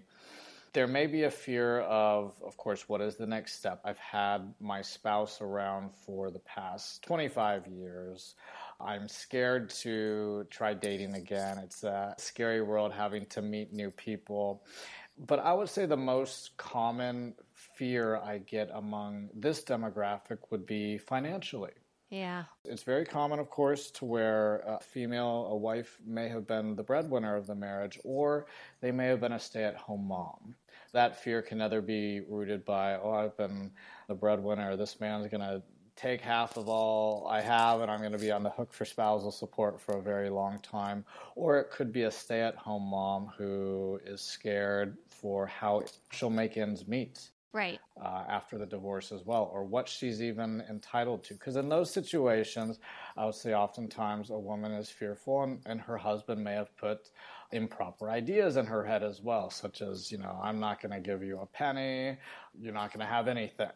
there 0.74 0.86
may 0.86 1.08
be 1.08 1.24
a 1.24 1.30
fear 1.30 1.80
of, 1.80 2.34
of 2.44 2.56
course, 2.56 2.88
what 2.88 3.00
is 3.00 3.16
the 3.16 3.26
next 3.26 3.54
step? 3.58 3.80
I've 3.84 3.98
had 3.98 4.54
my 4.60 4.82
spouse 4.82 5.40
around 5.40 5.90
for 6.04 6.30
the 6.30 6.38
past 6.40 7.02
25 7.02 7.66
years. 7.66 8.36
I'm 8.78 9.08
scared 9.08 9.70
to 9.70 10.46
try 10.50 10.74
dating 10.74 11.14
again. 11.14 11.58
It's 11.58 11.82
a 11.82 12.14
scary 12.18 12.60
world 12.62 12.92
having 12.92 13.26
to 13.26 13.42
meet 13.42 13.72
new 13.72 13.90
people. 13.90 14.62
But 15.18 15.38
I 15.38 15.52
would 15.52 15.68
say 15.68 15.86
the 15.86 15.96
most 15.96 16.56
common 16.56 17.34
fear 17.52 18.16
I 18.16 18.38
get 18.38 18.70
among 18.72 19.30
this 19.34 19.62
demographic 19.64 20.38
would 20.50 20.66
be 20.66 20.98
financially. 20.98 21.72
Yeah. 22.10 22.44
It's 22.64 22.84
very 22.84 23.04
common, 23.04 23.38
of 23.38 23.50
course, 23.50 23.90
to 23.92 24.04
where 24.04 24.58
a 24.58 24.78
female, 24.80 25.48
a 25.50 25.56
wife, 25.56 25.98
may 26.06 26.28
have 26.28 26.46
been 26.46 26.76
the 26.76 26.82
breadwinner 26.82 27.34
of 27.34 27.46
the 27.46 27.54
marriage, 27.54 27.98
or 28.04 28.46
they 28.80 28.92
may 28.92 29.06
have 29.06 29.20
been 29.20 29.32
a 29.32 29.40
stay 29.40 29.64
at 29.64 29.76
home 29.76 30.06
mom. 30.06 30.54
That 30.92 31.20
fear 31.20 31.42
can 31.42 31.60
either 31.60 31.80
be 31.80 32.20
rooted 32.20 32.64
by, 32.64 32.94
oh, 32.94 33.10
I've 33.10 33.36
been 33.36 33.72
the 34.06 34.14
breadwinner, 34.14 34.76
this 34.76 35.00
man's 35.00 35.26
going 35.28 35.40
to 35.40 35.62
take 35.96 36.20
half 36.20 36.58
of 36.58 36.68
all 36.68 37.26
I 37.26 37.40
have 37.40 37.80
and 37.80 37.90
I'm 37.90 38.00
going 38.00 38.12
to 38.12 38.18
be 38.18 38.30
on 38.30 38.42
the 38.42 38.50
hook 38.50 38.72
for 38.72 38.84
spousal 38.84 39.32
support 39.32 39.80
for 39.80 39.96
a 39.96 40.02
very 40.02 40.28
long 40.28 40.58
time. 40.60 41.04
Or 41.34 41.58
it 41.58 41.70
could 41.70 41.90
be 41.90 42.02
a 42.02 42.10
stay 42.10 42.42
at 42.42 42.54
home 42.54 42.90
mom 42.90 43.32
who 43.36 43.98
is 44.04 44.20
scared 44.20 44.98
for 45.08 45.46
how 45.46 45.84
she'll 46.12 46.30
make 46.30 46.58
ends 46.58 46.86
meet 46.86 47.30
right. 47.54 47.80
uh, 48.00 48.24
after 48.28 48.58
the 48.58 48.66
divorce 48.66 49.10
as 49.10 49.24
well 49.24 49.50
or 49.52 49.64
what 49.64 49.88
she's 49.88 50.22
even 50.22 50.62
entitled 50.68 51.24
to. 51.24 51.34
Because 51.34 51.56
in 51.56 51.68
those 51.68 51.90
situations 51.90 52.78
i 53.16 53.24
would 53.24 53.34
say 53.34 53.54
oftentimes 53.54 54.28
a 54.28 54.38
woman 54.38 54.72
is 54.72 54.90
fearful 54.90 55.42
and, 55.44 55.60
and 55.64 55.80
her 55.80 55.96
husband 55.96 56.44
may 56.44 56.52
have 56.52 56.76
put 56.76 57.10
improper 57.52 58.10
ideas 58.10 58.56
in 58.56 58.66
her 58.66 58.84
head 58.84 59.02
as 59.02 59.22
well 59.22 59.48
such 59.48 59.80
as 59.80 60.10
you 60.10 60.18
know 60.18 60.36
i'm 60.42 60.58
not 60.58 60.82
going 60.82 60.90
to 60.90 61.00
give 61.00 61.22
you 61.22 61.38
a 61.38 61.46
penny. 61.46 62.16
You're 62.58 62.74
not 62.74 62.92
going 62.92 63.06
to 63.06 63.12
have 63.12 63.28
anything 63.28 63.70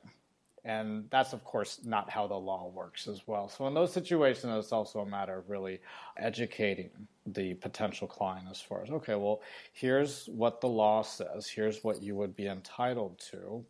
and 0.64 1.04
that's, 1.10 1.32
of 1.32 1.42
course, 1.44 1.80
not 1.84 2.10
how 2.10 2.26
the 2.26 2.34
law 2.34 2.68
works 2.68 3.08
as 3.08 3.26
well. 3.26 3.48
So, 3.48 3.66
in 3.66 3.74
those 3.74 3.92
situations, 3.92 4.52
it's 4.56 4.72
also 4.72 5.00
a 5.00 5.06
matter 5.06 5.38
of 5.38 5.48
really 5.48 5.80
educating 6.18 6.90
the 7.26 7.54
potential 7.54 8.06
client 8.06 8.46
as 8.50 8.60
far 8.60 8.82
as, 8.82 8.90
okay, 8.90 9.14
well, 9.14 9.40
here's 9.72 10.26
what 10.26 10.60
the 10.60 10.68
law 10.68 11.02
says, 11.02 11.48
here's 11.48 11.82
what 11.82 12.02
you 12.02 12.14
would 12.16 12.36
be 12.36 12.46
entitled 12.46 13.18
to. 13.30 13.64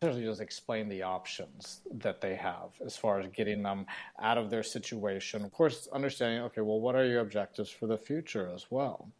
Essentially, 0.00 0.26
just 0.26 0.40
explain 0.40 0.88
the 0.88 1.02
options 1.02 1.80
that 1.92 2.20
they 2.20 2.36
have 2.36 2.70
as 2.84 2.96
far 2.96 3.18
as 3.18 3.26
getting 3.34 3.64
them 3.64 3.84
out 4.20 4.38
of 4.38 4.48
their 4.48 4.62
situation. 4.62 5.44
Of 5.44 5.52
course, 5.52 5.88
understanding, 5.92 6.42
okay, 6.44 6.60
well, 6.60 6.80
what 6.80 6.94
are 6.94 7.04
your 7.04 7.20
objectives 7.20 7.68
for 7.68 7.88
the 7.88 7.98
future 7.98 8.48
as 8.54 8.66
well? 8.70 9.10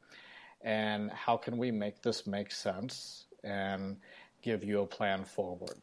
And 0.60 1.10
how 1.10 1.36
can 1.36 1.58
we 1.58 1.72
make 1.72 2.00
this 2.02 2.28
make 2.28 2.52
sense 2.52 3.26
and 3.42 3.96
give 4.40 4.62
you 4.62 4.82
a 4.82 4.86
plan 4.86 5.24
forward? 5.24 5.78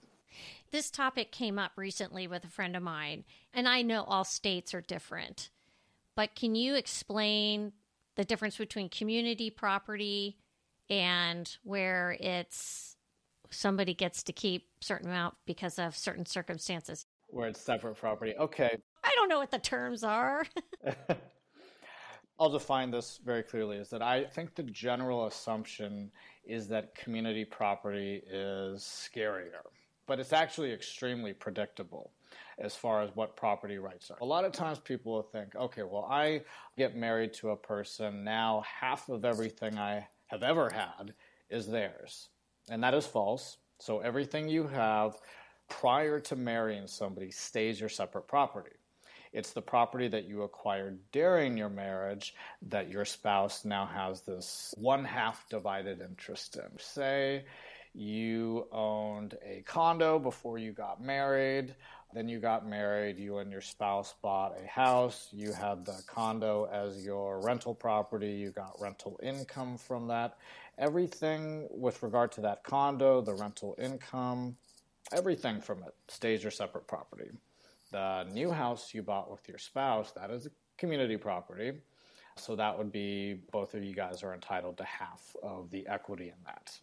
This 0.72 0.90
topic 0.90 1.32
came 1.32 1.58
up 1.58 1.72
recently 1.76 2.28
with 2.28 2.44
a 2.44 2.50
friend 2.50 2.76
of 2.76 2.84
mine, 2.84 3.24
and 3.54 3.68
I 3.68 3.82
know 3.82 4.04
all 4.04 4.24
states 4.24 4.74
are 4.74 4.82
different. 4.82 5.50
But 6.16 6.36
can 6.36 6.56
you 6.56 6.76
explain 6.76 7.74
the 8.16 8.26
difference 8.26 8.58
between 8.58 8.90
community 8.90 9.50
property 9.50 10.38
and 10.90 11.50
where 11.64 12.18
it's 12.20 12.96
somebody 13.50 13.94
gets 13.94 14.24
to 14.24 14.34
keep 14.34 14.68
certain 14.82 15.10
amount 15.10 15.36
because 15.46 15.80
of 15.80 15.96
certain 15.96 16.26
circumstances? 16.26 17.06
Where 17.28 17.48
it's 17.48 17.62
separate 17.62 17.96
property. 17.96 18.34
Okay. 18.38 18.78
I 19.04 19.12
don't 19.16 19.30
know 19.30 19.40
what 19.40 19.52
the 19.52 19.60
terms 19.60 20.04
are. 20.04 20.46
I'll 22.40 22.50
define 22.50 22.92
this 22.92 23.20
very 23.24 23.44
clearly 23.44 23.78
is 23.78 23.90
that 23.90 24.02
I 24.02 24.26
think 24.26 24.56
the 24.56 24.64
general 24.64 25.28
assumption 25.28 26.12
is 26.44 26.68
that 26.68 26.96
community 26.96 27.46
property 27.46 28.22
is 28.30 28.82
scarier 28.82 29.64
but 30.08 30.20
it's 30.20 30.34
actually 30.34 30.72
extremely 30.72 31.34
predictable 31.34 32.12
as 32.58 32.76
far 32.76 33.02
as 33.02 33.10
what 33.16 33.36
property 33.36 33.78
rights 33.78 34.10
are. 34.12 34.18
A 34.22 34.26
lot 34.26 34.46
of 34.46 34.52
times 34.52 34.80
people 34.80 35.14
will 35.14 35.24
think, 35.24 35.56
okay, 35.56 35.84
well, 35.84 36.08
I 36.10 36.42
get 36.78 36.96
married 36.96 37.34
to 37.36 37.50
a 37.50 37.58
person, 37.58 38.24
now 38.24 38.64
half 38.80 39.10
of 39.10 39.26
everything 39.26 39.78
I 39.78 40.08
have 40.28 40.44
ever 40.44 40.70
had 40.70 41.14
is 41.50 41.68
theirs. 41.68 42.30
And 42.70 42.84
that 42.84 42.94
is 42.94 43.06
false. 43.06 43.58
So 43.80 44.00
everything 44.00 44.48
you 44.48 44.68
have 44.68 45.18
prior 45.70 46.20
to 46.22 46.36
marrying 46.36 46.88
somebody 46.88 47.32
stays 47.32 47.80
your 47.80 47.90
separate 47.90 48.28
property. 48.28 48.72
It's 49.34 49.52
the 49.52 49.62
property 49.62 50.08
that 50.08 50.30
you 50.30 50.44
acquired 50.44 50.98
during 51.12 51.58
your 51.58 51.68
marriage 51.68 52.36
that 52.70 52.90
your 52.90 53.04
spouse 53.04 53.66
now 53.66 53.86
has 53.86 54.22
this 54.22 54.74
one 54.78 55.04
half 55.04 55.50
divided 55.50 56.00
interest 56.00 56.56
in. 56.56 56.80
Say 56.80 57.44
you 57.96 58.68
owned 58.72 59.38
a 59.44 59.64
condo 59.66 60.20
before 60.20 60.58
you 60.58 60.72
got 60.72 61.02
married. 61.02 61.76
Then 62.14 62.30
you 62.30 62.40
got 62.40 62.68
married, 62.68 63.18
you 63.18 63.40
and 63.40 63.52
your 63.52 63.62
spouse 63.62 64.16
bought 64.22 64.56
a 64.58 64.66
house, 64.68 65.28
you 65.32 65.52
had 65.52 65.86
the 65.86 66.02
condo 66.08 66.70
as 66.72 67.04
your 67.04 67.42
rental 67.42 67.76
property, 67.76 68.32
you 68.32 68.52
got 68.52 68.80
rental 68.80 69.20
income 69.22 69.78
from 69.78 70.08
that. 70.08 70.38
Everything 70.78 71.68
with 71.72 72.02
regard 72.04 72.32
to 72.34 72.42
that 72.42 72.64
condo, 72.64 73.20
the 73.22 73.34
rental 73.34 73.76
income, 73.78 74.56
everything 75.12 75.60
from 75.60 75.80
it 75.84 75.94
stays 76.08 76.42
your 76.42 76.52
separate 76.52 76.88
property. 76.88 77.32
The 77.92 78.24
new 78.32 78.50
house 78.50 78.94
you 78.94 79.02
bought 79.02 79.30
with 79.30 79.48
your 79.50 79.58
spouse, 79.58 80.12
that 80.14 80.32
is 80.32 80.46
a 80.46 80.52
community 80.78 81.18
property. 81.18 81.74
So 82.38 82.56
that 82.56 82.78
would 82.78 82.92
be 82.92 83.42
both 83.52 83.74
of 83.74 83.84
you 83.84 83.94
guys 83.94 84.24
are 84.24 84.34
entitled 84.34 84.78
to 84.78 84.84
half 84.84 85.36
of 85.44 85.70
the 85.70 85.88
equity 85.88 86.26
in 86.26 86.44
that. 86.46 86.78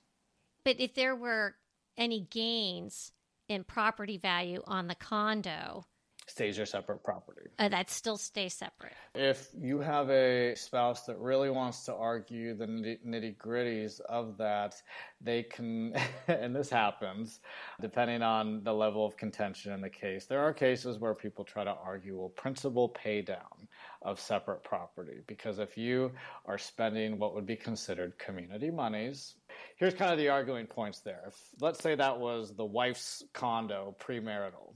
But 0.65 0.81
if 0.81 0.95
there 0.95 1.17
were 1.17 1.57
any 1.97 2.27
gains 2.31 3.13
in 3.49 3.65
property 3.65 4.17
value 4.17 4.63
on 4.67 4.87
the 4.87 4.95
condo, 4.95 5.85
stays 6.27 6.57
your 6.57 6.67
separate 6.67 7.03
property. 7.03 7.51
Uh, 7.59 7.69
that 7.69 7.91
still 7.91 8.17
stays 8.17 8.55
separate. 8.55 8.93
If 9.15 9.49
you 9.59 9.81
have 9.81 10.09
a 10.11 10.55
spouse 10.55 11.05
that 11.07 11.19
really 11.19 11.51
wants 11.51 11.85
to 11.87 11.95
argue 11.95 12.55
the 12.55 12.67
nitty 12.67 13.37
gritties 13.37 14.01
of 14.03 14.37
that, 14.39 14.81
they 15.21 15.43
can, 15.43 15.95
and 16.29 16.55
this 16.55 16.71
happens 16.71 17.41
depending 17.81 18.23
on 18.23 18.63
the 18.63 18.73
level 18.73 19.05
of 19.05 19.17
contention 19.17 19.73
in 19.73 19.81
the 19.81 19.91
case. 19.91 20.27
There 20.27 20.41
are 20.41 20.53
cases 20.53 20.99
where 20.99 21.15
people 21.15 21.45
try 21.45 21.65
to 21.65 21.75
argue, 21.85 22.19
well, 22.19 22.31
principal 22.31 22.89
pay 22.89 23.23
down 23.23 23.69
of 24.05 24.21
separate 24.21 24.63
property. 24.65 25.21
Because 25.27 25.59
if 25.59 25.77
you 25.77 26.13
are 26.47 26.59
spending 26.59 27.19
what 27.19 27.35
would 27.35 27.47
be 27.47 27.57
considered 27.57 28.19
community 28.19 28.71
monies, 28.71 29.35
here's 29.77 29.95
kind 29.95 30.13
of 30.13 30.19
the 30.19 30.29
arguing 30.29 30.67
points 30.67 31.01
there. 31.01 31.23
If, 31.29 31.35
let's 31.61 31.83
say 31.83 31.95
that 31.95 32.19
was 32.19 32.55
the 32.55 32.65
wife's 32.65 33.23
condo 33.33 33.97
premarital 34.01 34.75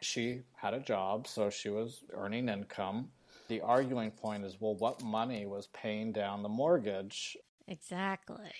she 0.00 0.42
had 0.54 0.74
a 0.74 0.80
job, 0.80 1.26
so 1.26 1.50
she 1.50 1.68
was 1.68 2.04
earning 2.12 2.48
income. 2.48 3.08
The 3.48 3.60
arguing 3.60 4.10
point 4.10 4.44
is 4.44 4.56
well, 4.60 4.74
what 4.74 5.02
money 5.02 5.46
was 5.46 5.68
paying 5.68 6.12
down 6.12 6.42
the 6.42 6.48
mortgage? 6.48 7.36
Exactly. 7.68 8.52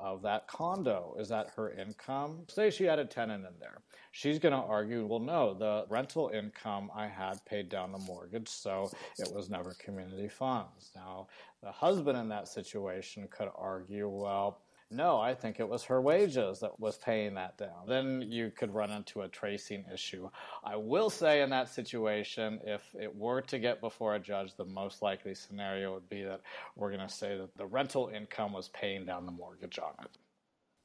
Of 0.00 0.22
that 0.22 0.46
condo. 0.46 1.16
Is 1.18 1.28
that 1.30 1.50
her 1.56 1.72
income? 1.72 2.44
Say 2.46 2.70
she 2.70 2.84
had 2.84 3.00
a 3.00 3.04
tenant 3.04 3.44
in 3.44 3.52
there. 3.58 3.78
She's 4.12 4.38
going 4.38 4.52
to 4.52 4.58
argue, 4.58 5.04
well, 5.04 5.18
no, 5.18 5.54
the 5.54 5.86
rental 5.88 6.30
income 6.32 6.88
I 6.94 7.08
had 7.08 7.44
paid 7.44 7.68
down 7.68 7.90
the 7.90 7.98
mortgage, 7.98 8.48
so 8.48 8.90
it 9.18 9.34
was 9.34 9.50
never 9.50 9.74
community 9.80 10.28
funds. 10.28 10.92
Now, 10.94 11.26
the 11.62 11.72
husband 11.72 12.16
in 12.16 12.28
that 12.28 12.46
situation 12.46 13.26
could 13.28 13.48
argue, 13.56 14.08
well, 14.08 14.60
no, 14.90 15.18
I 15.18 15.34
think 15.34 15.60
it 15.60 15.68
was 15.68 15.84
her 15.84 16.00
wages 16.00 16.60
that 16.60 16.80
was 16.80 16.96
paying 16.96 17.34
that 17.34 17.58
down. 17.58 17.86
Then 17.86 18.22
you 18.22 18.50
could 18.50 18.74
run 18.74 18.90
into 18.90 19.20
a 19.20 19.28
tracing 19.28 19.84
issue. 19.92 20.30
I 20.64 20.76
will 20.76 21.10
say 21.10 21.42
in 21.42 21.50
that 21.50 21.68
situation, 21.68 22.60
if 22.64 22.82
it 22.98 23.14
were 23.14 23.42
to 23.42 23.58
get 23.58 23.82
before 23.82 24.14
a 24.14 24.18
judge, 24.18 24.56
the 24.56 24.64
most 24.64 25.02
likely 25.02 25.34
scenario 25.34 25.92
would 25.92 26.08
be 26.08 26.22
that 26.22 26.40
we're 26.74 26.90
going 26.90 27.06
to 27.06 27.12
say 27.12 27.36
that 27.36 27.54
the 27.56 27.66
rental 27.66 28.10
income 28.14 28.52
was 28.52 28.68
paying 28.68 29.04
down 29.04 29.26
the 29.26 29.32
mortgage 29.32 29.78
on 29.78 29.92
it. 30.02 30.10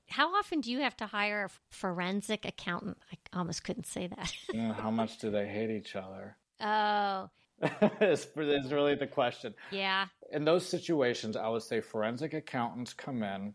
How 0.10 0.36
often 0.36 0.60
do 0.60 0.70
you 0.70 0.82
have 0.82 0.98
to 0.98 1.06
hire 1.06 1.46
a 1.46 1.50
forensic 1.74 2.46
accountant? 2.46 2.98
I 3.12 3.38
almost 3.38 3.64
couldn't 3.64 3.88
say 3.88 4.08
that. 4.08 4.34
how 4.76 4.92
much 4.92 5.18
do 5.18 5.32
they 5.32 5.48
hate 5.48 5.70
each 5.70 5.96
other? 5.96 6.36
Oh, 6.60 7.30
is, 8.02 8.28
is 8.36 8.74
really 8.74 8.96
the 8.96 9.08
question. 9.08 9.54
Yeah. 9.72 10.08
In 10.32 10.44
those 10.44 10.68
situations, 10.68 11.38
I 11.38 11.48
would 11.48 11.64
say 11.64 11.80
forensic 11.80 12.34
accountants 12.34 12.94
come 12.94 13.24
in 13.24 13.54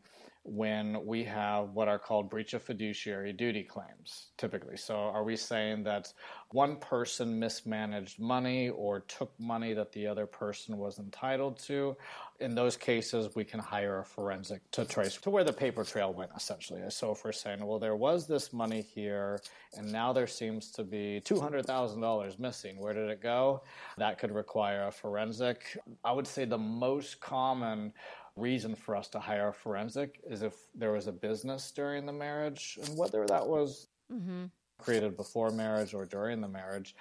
when 0.48 1.04
we 1.04 1.24
have 1.24 1.70
what 1.70 1.88
are 1.88 1.98
called 1.98 2.30
breach 2.30 2.54
of 2.54 2.62
fiduciary 2.62 3.32
duty 3.32 3.62
claims, 3.62 4.28
typically. 4.38 4.76
So, 4.76 4.94
are 4.94 5.22
we 5.22 5.36
saying 5.36 5.84
that 5.84 6.12
one 6.50 6.76
person 6.76 7.38
mismanaged 7.38 8.18
money 8.18 8.70
or 8.70 9.00
took 9.00 9.38
money 9.38 9.74
that 9.74 9.92
the 9.92 10.06
other 10.06 10.26
person 10.26 10.78
was 10.78 10.98
entitled 10.98 11.58
to? 11.64 11.96
In 12.40 12.54
those 12.54 12.76
cases, 12.76 13.34
we 13.34 13.44
can 13.44 13.60
hire 13.60 13.98
a 13.98 14.04
forensic 14.04 14.68
to 14.70 14.84
trace 14.84 15.16
to 15.18 15.30
where 15.30 15.44
the 15.44 15.52
paper 15.52 15.84
trail 15.84 16.12
went, 16.12 16.30
essentially. 16.36 16.80
So, 16.88 17.12
if 17.12 17.24
we're 17.24 17.32
saying, 17.32 17.64
well, 17.64 17.78
there 17.78 17.96
was 17.96 18.26
this 18.26 18.52
money 18.52 18.80
here, 18.80 19.40
and 19.76 19.92
now 19.92 20.12
there 20.12 20.26
seems 20.26 20.70
to 20.72 20.84
be 20.84 21.20
$200,000 21.24 22.38
missing, 22.38 22.78
where 22.78 22.94
did 22.94 23.10
it 23.10 23.22
go? 23.22 23.62
That 23.98 24.18
could 24.18 24.30
require 24.30 24.86
a 24.86 24.92
forensic. 24.92 25.78
I 26.02 26.12
would 26.12 26.26
say 26.26 26.46
the 26.46 26.58
most 26.58 27.20
common 27.20 27.92
reason 28.38 28.74
for 28.74 28.96
us 28.96 29.08
to 29.08 29.18
hire 29.18 29.48
a 29.48 29.52
forensic 29.52 30.20
is 30.28 30.42
if 30.42 30.54
there 30.74 30.92
was 30.92 31.06
a 31.06 31.12
business 31.12 31.70
during 31.70 32.06
the 32.06 32.12
marriage, 32.12 32.78
and 32.82 32.96
whether 32.96 33.26
that 33.26 33.46
was 33.46 33.88
mm-hmm. 34.12 34.46
created 34.78 35.16
before 35.16 35.50
marriage 35.50 35.94
or 35.94 36.04
during 36.06 36.40
the 36.40 36.48
marriage. 36.48 36.94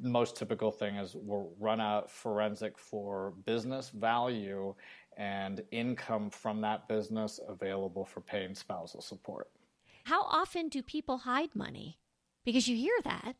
Most 0.00 0.36
typical 0.36 0.72
thing 0.72 0.96
is 0.96 1.14
we'll 1.14 1.52
run 1.58 1.80
a 1.80 2.04
forensic 2.08 2.78
for 2.78 3.32
business 3.46 3.90
value 3.90 4.74
and 5.16 5.62
income 5.70 6.30
from 6.30 6.60
that 6.62 6.88
business 6.88 7.38
available 7.48 8.04
for 8.04 8.20
paying 8.20 8.54
spousal 8.54 9.00
support. 9.00 9.48
How 10.04 10.22
often 10.22 10.68
do 10.68 10.82
people 10.82 11.18
hide 11.18 11.54
money? 11.54 11.98
Because 12.44 12.68
you 12.68 12.76
hear 12.76 12.96
that. 13.04 13.36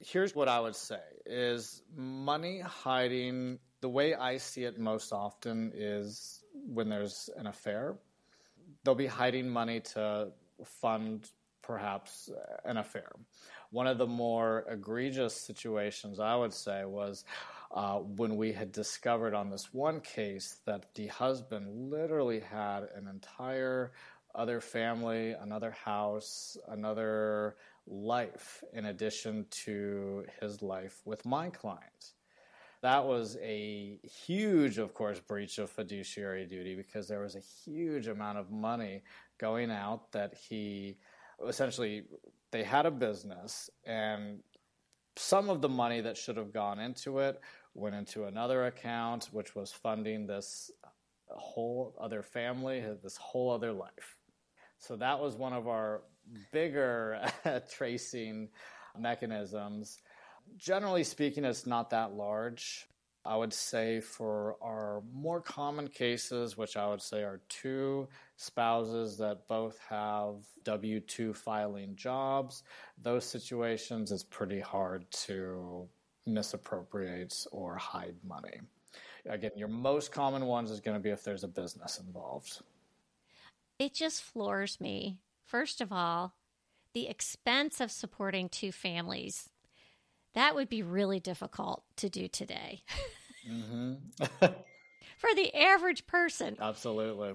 Here's 0.00 0.34
what 0.34 0.48
I 0.48 0.60
would 0.60 0.76
say 0.76 1.00
is 1.24 1.82
money 1.96 2.60
hiding 2.60 3.58
the 3.80 3.88
way 3.88 4.14
I 4.14 4.36
see 4.36 4.64
it 4.64 4.78
most 4.78 5.12
often 5.12 5.72
is 5.74 6.43
when 6.54 6.88
there's 6.88 7.28
an 7.36 7.46
affair, 7.46 7.96
they'll 8.84 8.94
be 8.94 9.06
hiding 9.06 9.48
money 9.48 9.80
to 9.80 10.28
fund 10.64 11.28
perhaps 11.62 12.30
an 12.64 12.76
affair. 12.76 13.10
One 13.70 13.86
of 13.86 13.98
the 13.98 14.06
more 14.06 14.64
egregious 14.70 15.34
situations, 15.34 16.20
I 16.20 16.36
would 16.36 16.52
say, 16.52 16.84
was 16.84 17.24
uh, 17.74 17.98
when 17.98 18.36
we 18.36 18.52
had 18.52 18.70
discovered 18.70 19.34
on 19.34 19.50
this 19.50 19.72
one 19.72 20.00
case 20.00 20.60
that 20.64 20.94
the 20.94 21.08
husband 21.08 21.90
literally 21.90 22.40
had 22.40 22.88
an 22.94 23.08
entire 23.08 23.92
other 24.34 24.60
family, 24.60 25.32
another 25.32 25.72
house, 25.72 26.56
another 26.68 27.56
life 27.86 28.62
in 28.72 28.86
addition 28.86 29.46
to 29.50 30.24
his 30.40 30.62
life 30.62 31.00
with 31.04 31.24
my 31.24 31.50
client 31.50 32.12
that 32.84 33.06
was 33.06 33.38
a 33.40 33.98
huge, 34.26 34.76
of 34.76 34.92
course, 34.92 35.18
breach 35.18 35.56
of 35.56 35.70
fiduciary 35.70 36.44
duty 36.44 36.74
because 36.74 37.08
there 37.08 37.20
was 37.20 37.34
a 37.34 37.40
huge 37.40 38.08
amount 38.08 38.36
of 38.36 38.50
money 38.50 39.02
going 39.38 39.70
out 39.70 40.12
that 40.12 40.34
he 40.34 40.98
essentially 41.48 42.02
they 42.52 42.62
had 42.62 42.84
a 42.84 42.90
business 42.90 43.70
and 43.86 44.40
some 45.16 45.48
of 45.48 45.62
the 45.62 45.68
money 45.68 46.02
that 46.02 46.14
should 46.14 46.36
have 46.36 46.52
gone 46.52 46.78
into 46.78 47.20
it 47.20 47.40
went 47.72 47.94
into 47.94 48.24
another 48.24 48.66
account 48.66 49.30
which 49.32 49.54
was 49.54 49.72
funding 49.72 50.26
this 50.26 50.70
whole 51.28 51.96
other 51.98 52.22
family 52.22 52.84
this 53.02 53.16
whole 53.16 53.50
other 53.50 53.72
life. 53.72 54.18
So 54.76 54.94
that 54.96 55.18
was 55.18 55.36
one 55.36 55.54
of 55.54 55.68
our 55.68 56.02
bigger 56.52 57.18
tracing 57.72 58.50
mechanisms 58.98 60.00
generally 60.56 61.04
speaking, 61.04 61.44
it's 61.44 61.66
not 61.66 61.90
that 61.90 62.14
large. 62.14 62.86
I 63.26 63.36
would 63.36 63.54
say 63.54 64.00
for 64.00 64.56
our 64.60 65.02
more 65.14 65.40
common 65.40 65.88
cases, 65.88 66.58
which 66.58 66.76
I 66.76 66.86
would 66.86 67.00
say 67.00 67.22
are 67.22 67.40
two 67.48 68.06
spouses 68.36 69.16
that 69.18 69.48
both 69.48 69.78
have 69.88 70.34
W 70.64 71.00
2 71.00 71.32
filing 71.32 71.96
jobs, 71.96 72.64
those 73.02 73.24
situations 73.24 74.12
it's 74.12 74.22
pretty 74.22 74.60
hard 74.60 75.10
to 75.10 75.88
misappropriate 76.26 77.46
or 77.50 77.76
hide 77.76 78.16
money. 78.26 78.60
Again, 79.26 79.52
your 79.56 79.68
most 79.68 80.12
common 80.12 80.44
ones 80.44 80.70
is 80.70 80.80
going 80.80 80.96
to 80.96 81.02
be 81.02 81.10
if 81.10 81.24
there's 81.24 81.44
a 81.44 81.48
business 81.48 81.98
involved. 81.98 82.60
It 83.78 83.94
just 83.94 84.22
floors 84.22 84.80
me. 84.80 85.16
First 85.46 85.80
of 85.80 85.92
all, 85.92 86.34
the 86.92 87.08
expense 87.08 87.80
of 87.80 87.90
supporting 87.90 88.50
two 88.50 88.70
families 88.70 89.48
that 90.34 90.54
would 90.54 90.68
be 90.68 90.82
really 90.82 91.20
difficult 91.20 91.84
to 91.96 92.08
do 92.08 92.28
today. 92.28 92.82
Mm-hmm. 93.48 93.94
For 95.16 95.34
the 95.34 95.54
average 95.54 96.06
person. 96.06 96.56
Absolutely. 96.60 97.34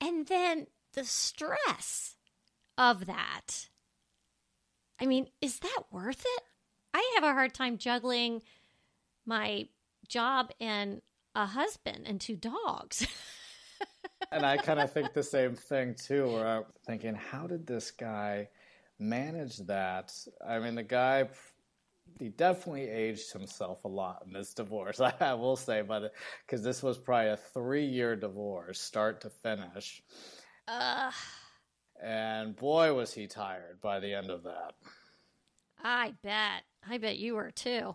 And 0.00 0.26
then 0.26 0.66
the 0.94 1.04
stress 1.04 2.16
of 2.78 3.06
that. 3.06 3.68
I 5.00 5.06
mean, 5.06 5.28
is 5.40 5.58
that 5.60 5.82
worth 5.90 6.24
it? 6.24 6.42
I 6.92 7.12
have 7.14 7.24
a 7.24 7.32
hard 7.32 7.54
time 7.54 7.78
juggling 7.78 8.42
my 9.26 9.68
job 10.08 10.50
and 10.60 11.02
a 11.34 11.46
husband 11.46 12.04
and 12.06 12.20
two 12.20 12.36
dogs. 12.36 13.06
and 14.32 14.44
I 14.44 14.56
kind 14.56 14.80
of 14.80 14.92
think 14.92 15.12
the 15.12 15.22
same 15.22 15.54
thing 15.54 15.94
too, 15.94 16.26
where 16.26 16.46
I'm 16.46 16.64
thinking, 16.86 17.14
how 17.14 17.46
did 17.46 17.66
this 17.66 17.90
guy 17.90 18.48
manage 19.00 19.56
that. 19.58 20.12
I 20.46 20.58
mean, 20.58 20.74
the 20.74 20.82
guy 20.82 21.28
he 22.18 22.28
definitely 22.28 22.88
aged 22.88 23.32
himself 23.32 23.84
a 23.84 23.88
lot 23.88 24.22
in 24.26 24.32
this 24.32 24.54
divorce. 24.54 25.00
I 25.20 25.34
will 25.34 25.56
say, 25.56 25.82
but 25.82 26.12
because 26.46 26.62
this 26.62 26.82
was 26.82 26.98
probably 26.98 27.30
a 27.30 27.36
three-year 27.36 28.16
divorce, 28.16 28.80
start 28.80 29.20
to 29.22 29.30
finish. 29.30 30.02
Uh, 30.68 31.10
and 32.02 32.56
boy, 32.56 32.94
was 32.94 33.12
he 33.12 33.26
tired 33.26 33.80
by 33.80 34.00
the 34.00 34.14
end 34.14 34.30
of 34.30 34.44
that. 34.44 34.74
I 35.82 36.14
bet. 36.22 36.62
I 36.88 36.98
bet 36.98 37.18
you 37.18 37.34
were 37.34 37.50
too. 37.50 37.94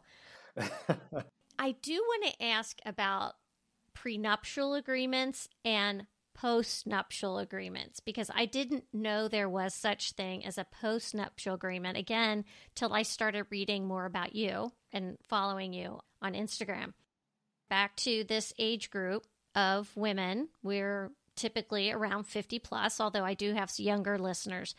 I 1.59 1.75
do 1.81 1.93
want 1.93 2.33
to 2.33 2.43
ask 2.43 2.79
about 2.85 3.33
prenuptial 3.93 4.73
agreements 4.73 5.47
and 5.63 6.05
post-nuptial 6.35 7.39
agreements 7.39 7.99
because 7.99 8.29
I 8.35 8.45
didn't 8.45 8.83
know 8.93 9.27
there 9.27 9.49
was 9.49 9.73
such 9.73 10.11
thing 10.11 10.45
as 10.45 10.57
a 10.57 10.67
post-nuptial 10.81 11.55
agreement 11.55 11.97
again 11.97 12.45
till 12.75 12.93
I 12.93 13.01
started 13.01 13.47
reading 13.49 13.87
more 13.87 14.05
about 14.05 14.35
you 14.35 14.71
and 14.91 15.17
following 15.23 15.73
you 15.73 15.99
on 16.21 16.33
Instagram. 16.33 16.93
Back 17.69 17.95
to 17.97 18.23
this 18.23 18.53
age 18.59 18.91
group 18.91 19.25
of 19.55 19.89
women, 19.95 20.49
we're 20.61 21.11
typically 21.35 21.91
around 21.91 22.25
50 22.27 22.59
plus, 22.59 23.01
although 23.01 23.25
I 23.25 23.33
do 23.33 23.53
have 23.53 23.71
younger 23.79 24.19
listeners. 24.19 24.75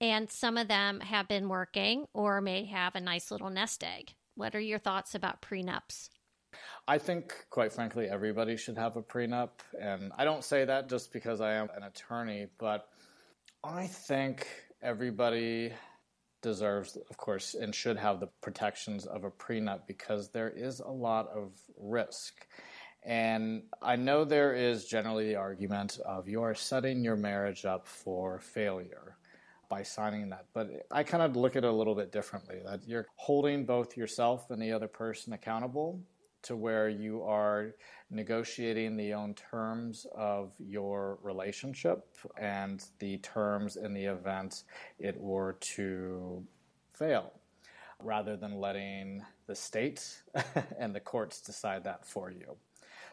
And 0.00 0.30
some 0.30 0.56
of 0.56 0.68
them 0.68 1.00
have 1.00 1.26
been 1.26 1.48
working 1.48 2.06
or 2.12 2.40
may 2.40 2.66
have 2.66 2.94
a 2.94 3.00
nice 3.00 3.30
little 3.30 3.50
nest 3.50 3.82
egg. 3.82 4.14
What 4.36 4.54
are 4.54 4.60
your 4.60 4.78
thoughts 4.78 5.14
about 5.14 5.42
prenups? 5.42 6.10
I 6.86 6.98
think, 6.98 7.46
quite 7.50 7.72
frankly, 7.72 8.08
everybody 8.08 8.56
should 8.56 8.78
have 8.78 8.96
a 8.96 9.02
prenup. 9.02 9.50
And 9.80 10.12
I 10.16 10.24
don't 10.24 10.44
say 10.44 10.64
that 10.64 10.88
just 10.88 11.12
because 11.12 11.40
I 11.40 11.54
am 11.54 11.68
an 11.76 11.82
attorney, 11.82 12.46
but 12.58 12.88
I 13.62 13.86
think 13.86 14.46
everybody 14.82 15.72
deserves, 16.42 16.96
of 17.10 17.16
course, 17.16 17.54
and 17.54 17.74
should 17.74 17.96
have 17.96 18.20
the 18.20 18.28
protections 18.40 19.06
of 19.06 19.24
a 19.24 19.30
prenup 19.30 19.86
because 19.86 20.30
there 20.30 20.50
is 20.50 20.80
a 20.80 20.90
lot 20.90 21.28
of 21.28 21.52
risk. 21.76 22.46
And 23.04 23.62
I 23.82 23.96
know 23.96 24.24
there 24.24 24.54
is 24.54 24.84
generally 24.86 25.28
the 25.28 25.36
argument 25.36 25.98
of 26.04 26.28
you 26.28 26.42
are 26.42 26.54
setting 26.54 27.04
your 27.04 27.16
marriage 27.16 27.64
up 27.64 27.86
for 27.86 28.40
failure 28.40 29.16
by 29.68 29.82
signing 29.82 30.30
that. 30.30 30.46
But 30.52 30.86
I 30.90 31.02
kind 31.02 31.22
of 31.22 31.36
look 31.36 31.56
at 31.56 31.64
it 31.64 31.68
a 31.68 31.72
little 31.72 31.94
bit 31.94 32.12
differently 32.12 32.60
that 32.64 32.86
you're 32.86 33.06
holding 33.16 33.64
both 33.64 33.96
yourself 33.96 34.50
and 34.50 34.60
the 34.60 34.72
other 34.72 34.88
person 34.88 35.32
accountable 35.32 36.00
to 36.42 36.56
where 36.56 36.88
you 36.88 37.22
are 37.22 37.74
negotiating 38.10 38.96
the 38.96 39.12
own 39.12 39.34
terms 39.34 40.06
of 40.14 40.52
your 40.58 41.18
relationship 41.22 42.06
and 42.40 42.84
the 42.98 43.18
terms 43.18 43.76
in 43.76 43.92
the 43.92 44.04
event 44.04 44.64
it 44.98 45.18
were 45.18 45.56
to 45.60 46.42
fail 46.92 47.32
rather 48.02 48.36
than 48.36 48.60
letting 48.60 49.24
the 49.46 49.54
state 49.54 50.22
and 50.78 50.94
the 50.94 51.00
courts 51.00 51.40
decide 51.40 51.84
that 51.84 52.06
for 52.06 52.30
you. 52.30 52.56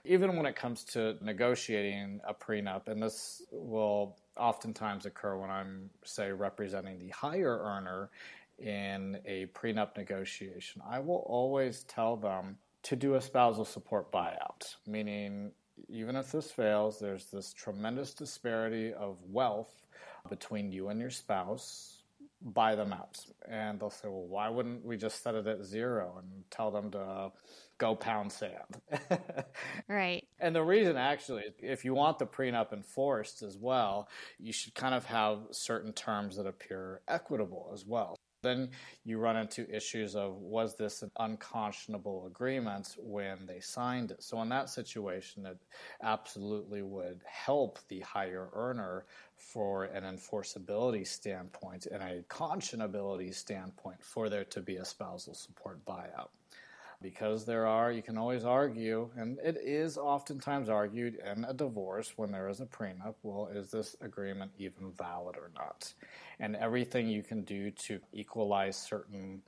Even 0.03 0.35
when 0.35 0.45
it 0.45 0.55
comes 0.55 0.83
to 0.83 1.15
negotiating 1.21 2.21
a 2.27 2.33
prenup, 2.33 2.87
and 2.87 3.01
this 3.01 3.41
will 3.51 4.15
oftentimes 4.37 5.07
occur 5.07 5.35
when 5.35 5.49
I'm, 5.49 5.89
say, 6.03 6.31
representing 6.31 6.99
the 6.99 7.09
higher 7.09 7.57
earner 7.59 8.11
in 8.59 9.17
a 9.25 9.47
prenup 9.47 9.97
negotiation, 9.97 10.83
I 10.87 10.99
will 10.99 11.23
always 11.27 11.83
tell 11.83 12.15
them 12.15 12.57
to 12.85 12.95
do 12.95 13.15
a 13.15 13.21
spousal 13.21 13.65
support 13.65 14.11
buyout, 14.11 14.75
meaning 14.85 15.51
even 15.89 16.15
if 16.15 16.31
this 16.31 16.51
fails, 16.51 16.99
there's 16.99 17.25
this 17.25 17.51
tremendous 17.51 18.13
disparity 18.13 18.93
of 18.93 19.17
wealth 19.27 19.81
between 20.29 20.71
you 20.71 20.89
and 20.89 20.99
your 20.99 21.09
spouse. 21.09 22.03
Buy 22.41 22.75
them 22.75 22.93
out. 22.93 23.25
And 23.49 23.79
they'll 23.79 23.89
say, 23.89 24.07
well, 24.07 24.27
why 24.27 24.49
wouldn't 24.49 24.85
we 24.85 24.97
just 24.97 25.23
set 25.23 25.33
it 25.33 25.47
at 25.47 25.63
zero 25.63 26.17
and 26.19 26.43
tell 26.51 26.69
them 26.69 26.91
to 26.91 27.31
go 27.79 27.95
pound 27.95 28.31
sand? 28.31 28.81
right. 29.87 30.27
And 30.39 30.55
the 30.55 30.61
reason, 30.61 30.95
actually, 30.95 31.43
if 31.57 31.85
you 31.85 31.95
want 31.95 32.19
the 32.19 32.27
prenup 32.27 32.71
enforced 32.71 33.41
as 33.41 33.57
well, 33.57 34.09
you 34.37 34.53
should 34.53 34.75
kind 34.75 34.93
of 34.93 35.05
have 35.05 35.39
certain 35.49 35.91
terms 35.91 36.37
that 36.37 36.45
appear 36.45 37.01
equitable 37.07 37.71
as 37.73 37.83
well. 37.83 38.14
Then 38.45 38.69
you 39.03 39.17
run 39.17 39.37
into 39.37 39.69
issues 39.75 40.15
of 40.15 40.35
was 40.35 40.75
this 40.75 41.01
an 41.01 41.11
unconscionable 41.17 42.27
agreement 42.27 42.95
when 42.99 43.45
they 43.47 43.59
signed 43.59 44.11
it? 44.11 44.21
So, 44.23 44.41
in 44.43 44.49
that 44.49 44.69
situation, 44.69 45.45
it 45.45 45.57
absolutely 46.03 46.83
would 46.83 47.21
help 47.25 47.79
the 47.87 48.01
higher 48.01 48.49
earner 48.53 49.05
for 49.35 49.85
an 49.85 50.03
enforceability 50.03 51.07
standpoint 51.07 51.87
and 51.87 52.03
a 52.03 52.21
conscionability 52.29 53.33
standpoint 53.33 54.03
for 54.03 54.29
there 54.29 54.45
to 54.45 54.61
be 54.61 54.77
a 54.77 54.85
spousal 54.85 55.33
support 55.33 55.83
buyout 55.85 56.29
because 57.01 57.45
there 57.45 57.67
are, 57.67 57.91
you 57.91 58.01
can 58.01 58.17
always 58.17 58.43
argue, 58.43 59.09
and 59.17 59.37
it 59.43 59.57
is 59.63 59.97
oftentimes 59.97 60.69
argued 60.69 61.19
in 61.25 61.45
a 61.45 61.53
divorce 61.53 62.13
when 62.15 62.31
there 62.31 62.49
is 62.49 62.61
a 62.61 62.65
prenup 62.65 63.15
well, 63.23 63.49
is 63.53 63.71
this 63.71 63.95
agreement 64.01 64.51
even 64.57 64.91
valid 64.97 65.35
or 65.37 65.51
not? 65.55 65.93
And 66.39 66.55
everything 66.55 67.07
you 67.07 67.23
can 67.23 67.43
do 67.43 67.71
to 67.71 67.99
equalize 68.13 68.77
certain 68.77 69.41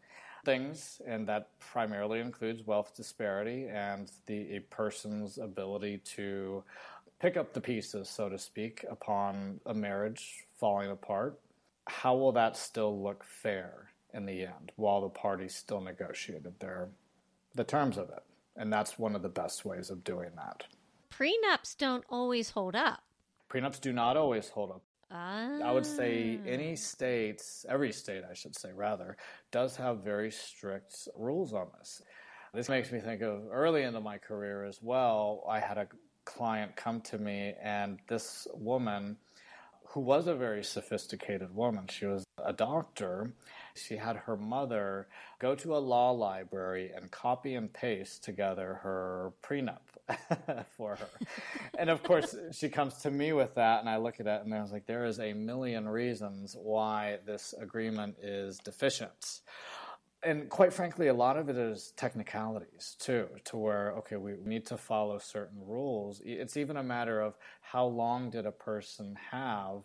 things, 0.45 1.01
and 1.05 1.27
that 1.27 1.49
primarily 1.59 2.19
includes 2.19 2.65
wealth 2.65 2.95
disparity 2.95 3.67
and 3.67 4.11
the 4.27 4.55
a 4.55 4.59
person's 4.59 5.37
ability 5.37 5.97
to 6.15 6.63
pick 7.19 7.35
up 7.35 7.53
the 7.53 7.61
pieces, 7.61 8.07
so 8.09 8.29
to 8.29 8.37
speak, 8.37 8.85
upon 8.89 9.59
a 9.65 9.73
marriage 9.73 10.45
falling 10.55 10.91
apart. 10.91 11.39
How 11.87 12.15
will 12.15 12.31
that 12.33 12.55
still 12.55 13.01
look 13.01 13.23
fair 13.23 13.91
in 14.13 14.25
the 14.25 14.43
end 14.43 14.71
while 14.75 15.01
the 15.01 15.09
parties 15.09 15.55
still 15.55 15.81
negotiated 15.81 16.53
their 16.59 16.89
the 17.55 17.63
terms 17.63 17.97
of 17.97 18.09
it. 18.09 18.23
And 18.55 18.71
that's 18.73 18.97
one 18.97 19.15
of 19.15 19.21
the 19.21 19.29
best 19.29 19.65
ways 19.65 19.89
of 19.89 20.03
doing 20.03 20.31
that. 20.35 20.63
Prenups 21.11 21.77
don't 21.77 22.03
always 22.09 22.51
hold 22.51 22.75
up. 22.75 23.03
Prenups 23.49 23.79
do 23.79 23.93
not 23.93 24.17
always 24.17 24.49
hold 24.49 24.71
up. 24.71 24.81
Ah. 25.09 25.59
I 25.63 25.71
would 25.71 25.85
say 25.85 26.39
any 26.45 26.75
states, 26.75 27.65
every 27.69 27.91
state, 27.91 28.23
I 28.29 28.33
should 28.33 28.57
say, 28.57 28.71
rather, 28.73 29.15
does 29.51 29.75
have 29.77 29.99
very 29.99 30.31
strict 30.31 31.07
rules 31.15 31.53
on 31.53 31.67
this. 31.79 32.01
This 32.53 32.67
makes 32.67 32.91
me 32.91 32.99
think 32.99 33.21
of 33.21 33.43
early 33.51 33.83
into 33.83 34.01
my 34.01 34.17
career 34.17 34.65
as 34.65 34.81
well. 34.81 35.45
I 35.47 35.59
had 35.59 35.77
a 35.77 35.87
client 36.25 36.75
come 36.75 37.01
to 37.01 37.17
me, 37.17 37.53
and 37.61 37.99
this 38.07 38.47
woman, 38.53 39.17
who 39.85 40.01
was 40.01 40.27
a 40.27 40.35
very 40.35 40.63
sophisticated 40.63 41.55
woman, 41.55 41.87
she 41.87 42.05
was 42.05 42.25
a 42.43 42.51
doctor, 42.51 43.31
she 43.77 43.97
had 43.97 44.15
her 44.15 44.37
mother 44.37 45.07
go 45.39 45.55
to 45.55 45.75
a 45.75 45.79
law 45.79 46.11
library 46.11 46.91
and 46.95 47.11
copy 47.11 47.55
and 47.55 47.71
paste 47.71 48.23
together 48.23 48.79
her 48.83 49.33
prenup 49.43 49.79
for 50.77 50.95
her. 50.95 51.09
and 51.77 51.89
of 51.89 52.03
course, 52.03 52.35
she 52.51 52.69
comes 52.69 52.95
to 52.95 53.11
me 53.11 53.33
with 53.33 53.55
that, 53.55 53.81
and 53.81 53.89
I 53.89 53.97
look 53.97 54.19
at 54.19 54.27
it 54.27 54.43
and 54.43 54.53
I 54.53 54.61
was 54.61 54.71
like, 54.71 54.85
there 54.85 55.05
is 55.05 55.19
a 55.19 55.33
million 55.33 55.87
reasons 55.87 56.55
why 56.59 57.19
this 57.25 57.53
agreement 57.59 58.17
is 58.21 58.57
deficient 58.59 59.41
and 60.23 60.49
quite 60.49 60.73
frankly, 60.73 61.07
a 61.07 61.13
lot 61.13 61.37
of 61.37 61.47
it 61.47 61.57
is 61.57 61.93
technicalities 61.95 62.95
too, 62.99 63.27
to 63.45 63.57
where, 63.57 63.91
okay, 63.93 64.15
we 64.17 64.33
need 64.43 64.65
to 64.65 64.77
follow 64.77 65.19
certain 65.19 65.59
rules. 65.65 66.21
It's 66.25 66.57
even 66.57 66.77
a 66.77 66.83
matter 66.83 67.21
of 67.21 67.37
how 67.61 67.85
long 67.85 68.29
did 68.29 68.45
a 68.45 68.51
person 68.51 69.17
have 69.31 69.83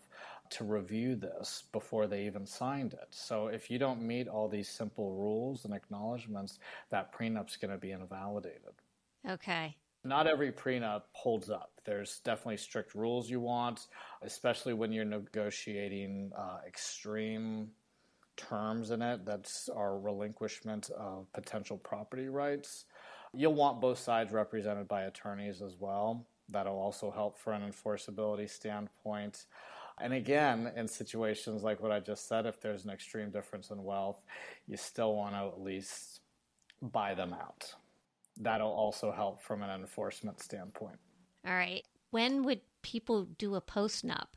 to 0.51 0.63
review 0.63 1.15
this 1.15 1.63
before 1.71 2.07
they 2.07 2.25
even 2.25 2.45
signed 2.45 2.93
it. 2.93 3.07
So 3.11 3.47
if 3.47 3.69
you 3.69 3.79
don't 3.79 4.01
meet 4.01 4.27
all 4.27 4.47
these 4.47 4.69
simple 4.69 5.11
rules 5.11 5.65
and 5.65 5.73
acknowledgments, 5.73 6.59
that 6.91 7.11
prenup's 7.11 7.57
going 7.57 7.71
to 7.71 7.77
be 7.77 7.91
invalidated. 7.91 8.73
Okay. 9.27 9.75
Not 10.03 10.27
every 10.27 10.51
prenup 10.51 11.03
holds 11.13 11.49
up. 11.49 11.71
There's 11.85 12.19
definitely 12.19 12.57
strict 12.57 12.93
rules 12.93 13.29
you 13.29 13.39
want, 13.39 13.87
especially 14.21 14.73
when 14.73 14.91
you're 14.91 15.05
negotiating 15.05 16.31
uh, 16.37 16.57
extreme 16.67 17.69
terms 18.35 18.91
in 18.91 19.01
it 19.01 19.25
that 19.25 19.49
are 19.73 19.97
relinquishment 19.97 20.89
of 20.97 21.31
potential 21.33 21.77
property 21.77 22.27
rights. 22.27 22.85
You'll 23.33 23.53
want 23.53 23.81
both 23.81 23.97
sides 23.97 24.33
represented 24.33 24.87
by 24.87 25.03
attorneys 25.03 25.61
as 25.61 25.75
well. 25.79 26.27
That'll 26.49 26.79
also 26.79 27.09
help 27.09 27.37
for 27.39 27.53
an 27.53 27.61
enforceability 27.61 28.49
standpoint. 28.49 29.45
And 29.99 30.13
again, 30.13 30.71
in 30.75 30.87
situations 30.87 31.63
like 31.63 31.81
what 31.81 31.91
I 31.91 31.99
just 31.99 32.27
said, 32.27 32.45
if 32.45 32.61
there's 32.61 32.85
an 32.85 32.91
extreme 32.91 33.29
difference 33.29 33.69
in 33.69 33.83
wealth, 33.83 34.21
you 34.67 34.77
still 34.77 35.15
want 35.15 35.35
to 35.35 35.47
at 35.47 35.61
least 35.61 36.21
buy 36.81 37.13
them 37.13 37.33
out. 37.33 37.73
That'll 38.37 38.71
also 38.71 39.11
help 39.11 39.41
from 39.41 39.61
an 39.61 39.69
enforcement 39.69 40.41
standpoint. 40.41 40.97
All 41.45 41.53
right. 41.53 41.83
When 42.11 42.43
would 42.43 42.61
people 42.81 43.25
do 43.37 43.55
a 43.55 43.61
postnup, 43.61 44.27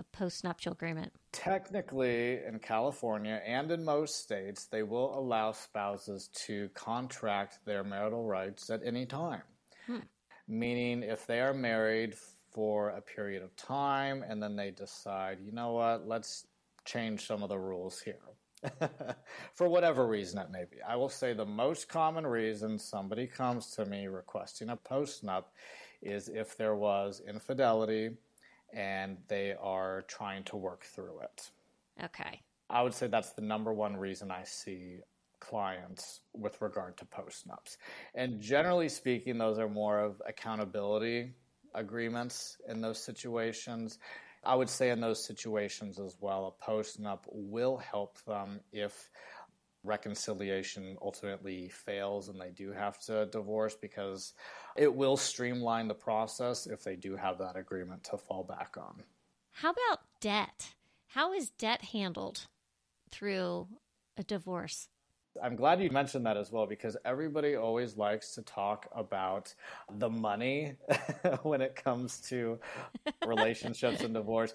a 0.00 0.16
postnuptial 0.16 0.72
agreement? 0.72 1.12
Technically, 1.32 2.40
in 2.44 2.58
California 2.58 3.40
and 3.46 3.70
in 3.70 3.84
most 3.84 4.20
states, 4.20 4.66
they 4.66 4.82
will 4.82 5.18
allow 5.18 5.52
spouses 5.52 6.28
to 6.46 6.68
contract 6.74 7.58
their 7.64 7.84
marital 7.84 8.24
rights 8.24 8.70
at 8.70 8.80
any 8.84 9.06
time. 9.06 9.42
Hmm. 9.86 9.98
Meaning, 10.48 11.02
if 11.02 11.26
they 11.26 11.40
are 11.40 11.54
married 11.54 12.14
for 12.56 12.88
a 12.88 13.02
period 13.02 13.42
of 13.42 13.54
time 13.54 14.24
and 14.26 14.42
then 14.42 14.56
they 14.56 14.70
decide, 14.70 15.36
you 15.44 15.52
know 15.52 15.72
what, 15.72 16.08
let's 16.08 16.46
change 16.86 17.26
some 17.26 17.42
of 17.42 17.50
the 17.50 17.58
rules 17.58 18.00
here. 18.00 18.16
For 19.54 19.68
whatever 19.68 20.06
reason 20.06 20.38
it 20.38 20.50
may 20.50 20.64
be. 20.64 20.78
I 20.80 20.96
will 20.96 21.10
say 21.10 21.34
the 21.34 21.44
most 21.44 21.86
common 21.90 22.26
reason 22.26 22.78
somebody 22.78 23.26
comes 23.26 23.72
to 23.72 23.84
me 23.84 24.06
requesting 24.06 24.70
a 24.70 24.76
postnup 24.76 25.44
is 26.00 26.30
if 26.30 26.56
there 26.56 26.74
was 26.74 27.20
infidelity 27.28 28.12
and 28.72 29.18
they 29.28 29.54
are 29.60 30.06
trying 30.08 30.42
to 30.44 30.56
work 30.56 30.84
through 30.84 31.20
it. 31.20 31.50
Okay. 32.02 32.40
I 32.70 32.82
would 32.82 32.94
say 32.94 33.06
that's 33.06 33.32
the 33.32 33.42
number 33.42 33.74
one 33.74 33.98
reason 33.98 34.30
I 34.30 34.44
see 34.44 35.00
clients 35.40 36.20
with 36.32 36.62
regard 36.62 36.96
to 36.96 37.04
postnups. 37.04 37.76
And 38.14 38.40
generally 38.40 38.88
speaking, 38.88 39.36
those 39.36 39.58
are 39.58 39.68
more 39.68 40.00
of 40.00 40.22
accountability 40.26 41.34
agreements 41.76 42.56
in 42.68 42.80
those 42.80 43.02
situations. 43.02 43.98
I 44.44 44.54
would 44.54 44.70
say 44.70 44.90
in 44.90 45.00
those 45.00 45.24
situations 45.24 45.98
as 45.98 46.16
well, 46.20 46.56
a 46.60 46.64
postnup 46.64 47.20
will 47.32 47.76
help 47.76 48.18
them 48.24 48.60
if 48.72 49.10
reconciliation 49.84 50.96
ultimately 51.00 51.68
fails 51.68 52.28
and 52.28 52.40
they 52.40 52.50
do 52.50 52.72
have 52.72 52.98
to 53.00 53.26
divorce 53.26 53.76
because 53.76 54.34
it 54.76 54.92
will 54.92 55.16
streamline 55.16 55.86
the 55.86 55.94
process 55.94 56.66
if 56.66 56.82
they 56.82 56.96
do 56.96 57.14
have 57.16 57.38
that 57.38 57.56
agreement 57.56 58.02
to 58.04 58.16
fall 58.16 58.42
back 58.42 58.76
on. 58.76 59.02
How 59.52 59.70
about 59.70 60.00
debt? 60.20 60.74
How 61.08 61.32
is 61.32 61.50
debt 61.50 61.82
handled 61.82 62.46
through 63.10 63.68
a 64.16 64.22
divorce? 64.22 64.88
I'm 65.42 65.56
glad 65.56 65.80
you 65.80 65.90
mentioned 65.90 66.26
that 66.26 66.36
as 66.36 66.52
well 66.52 66.66
because 66.66 66.96
everybody 67.04 67.56
always 67.56 67.96
likes 67.96 68.34
to 68.34 68.42
talk 68.42 68.88
about 68.94 69.54
the 69.98 70.08
money 70.08 70.74
when 71.42 71.60
it 71.60 71.76
comes 71.76 72.20
to 72.28 72.58
relationships 73.26 74.02
and 74.02 74.14
divorce. 74.14 74.54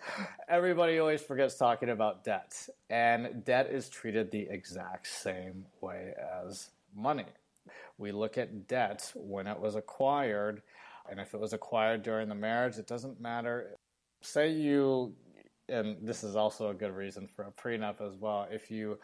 Everybody 0.50 1.00
always 1.00 1.22
forgets 1.22 1.56
talking 1.56 1.90
about 1.90 2.24
debt, 2.24 2.68
and 2.90 3.44
debt 3.46 3.68
is 3.72 3.90
treated 3.90 4.32
the 4.32 4.48
exact 4.50 5.08
same 5.08 5.66
way 5.82 6.14
as 6.44 6.70
money. 6.96 7.26
We 7.98 8.12
look 8.12 8.38
at 8.38 8.68
debt 8.68 9.12
when 9.16 9.48
it 9.48 9.60
was 9.60 9.76
acquired, 9.76 10.62
and 11.10 11.20
if 11.20 11.34
it 11.34 11.40
was 11.40 11.54
acquired 11.54 12.04
during 12.04 12.30
the 12.30 12.36
marriage, 12.36 12.78
it 12.78 12.88
doesn't 12.88 13.20
matter. 13.22 13.76
Say 14.22 14.52
you, 14.52 15.14
and 15.70 15.98
this 16.02 16.24
is 16.24 16.36
also 16.36 16.70
a 16.70 16.74
good 16.74 16.96
reason 16.96 17.28
for 17.28 17.44
a 17.46 17.52
prenup 17.52 18.02
as 18.02 18.16
well, 18.18 18.48
if 18.52 18.72
you 18.72 19.00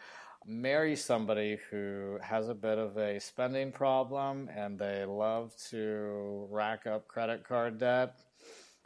marry 0.48 0.96
somebody 0.96 1.58
who 1.70 2.18
has 2.22 2.48
a 2.48 2.54
bit 2.54 2.78
of 2.78 2.96
a 2.96 3.20
spending 3.20 3.70
problem 3.70 4.48
and 4.56 4.78
they 4.78 5.04
love 5.04 5.54
to 5.68 6.48
rack 6.50 6.86
up 6.86 7.06
credit 7.06 7.46
card 7.46 7.78
debt, 7.78 8.18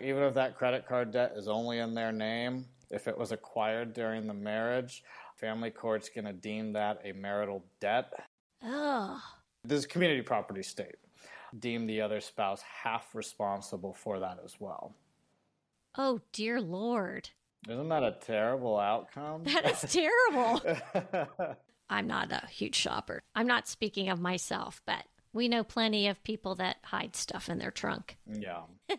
even 0.01 0.25
if 0.25 0.35
that 0.35 0.59
credit 0.59 0.87
card 0.88 1.12
debt 1.12 1.35
is 1.37 1.46
only 1.46 1.79
in 1.79 1.94
their 1.94 2.11
name, 2.11 2.66
if 2.90 3.07
it 3.07 3.16
was 3.16 3.31
acquired 3.31 3.94
during 3.94 4.27
the 4.27 4.35
marriage, 4.35 5.05
family 5.37 5.70
court's 5.70 6.09
going 6.09 6.25
to 6.25 6.33
deem 6.33 6.72
that 6.72 7.01
a 7.05 7.12
marital 7.12 7.64
debt. 7.79 8.12
Oh. 8.64 9.22
This 9.64 9.79
is 9.79 9.87
community 9.87 10.22
property 10.22 10.64
state. 10.64 10.96
Deem 11.57 11.87
the 11.87 12.01
other 12.01 12.20
spouse 12.20 12.62
half 12.62 13.14
responsible 13.14 13.94
for 13.94 14.18
that 14.18 14.38
as 14.44 14.57
well. 14.59 14.94
Oh, 15.96 16.20
dear 16.33 16.61
Lord. 16.61 17.31
Isn't 17.68 17.88
that 17.88 18.03
a 18.03 18.16
terrible 18.20 18.79
outcome? 18.79 19.44
That 19.44 19.64
is 19.66 19.92
terrible. 19.92 21.57
I'm 21.90 22.07
not 22.07 22.33
a 22.33 22.46
huge 22.46 22.75
shopper. 22.75 23.22
I'm 23.35 23.46
not 23.46 23.68
speaking 23.68 24.09
of 24.09 24.20
myself, 24.20 24.81
but 24.87 25.05
we 25.33 25.48
know 25.48 25.62
plenty 25.62 26.09
of 26.09 26.22
people 26.25 26.57
that 26.57 26.77
hide 26.83 27.16
stuff 27.16 27.48
in 27.48 27.59
their 27.59 27.70
trunk. 27.70 28.16
Yeah. 28.27 28.62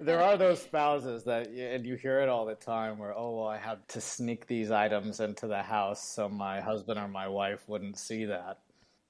there 0.00 0.22
are 0.22 0.36
those 0.36 0.62
spouses 0.62 1.24
that, 1.24 1.48
and 1.48 1.86
you 1.86 1.94
hear 1.94 2.20
it 2.20 2.28
all 2.28 2.46
the 2.46 2.54
time 2.54 2.98
where, 2.98 3.16
oh, 3.16 3.36
well, 3.36 3.46
I 3.46 3.58
had 3.58 3.86
to 3.88 4.00
sneak 4.00 4.46
these 4.46 4.70
items 4.70 5.20
into 5.20 5.46
the 5.46 5.62
house 5.62 6.06
so 6.06 6.28
my 6.28 6.60
husband 6.60 6.98
or 6.98 7.08
my 7.08 7.28
wife 7.28 7.62
wouldn't 7.66 7.98
see 7.98 8.26
that. 8.26 8.58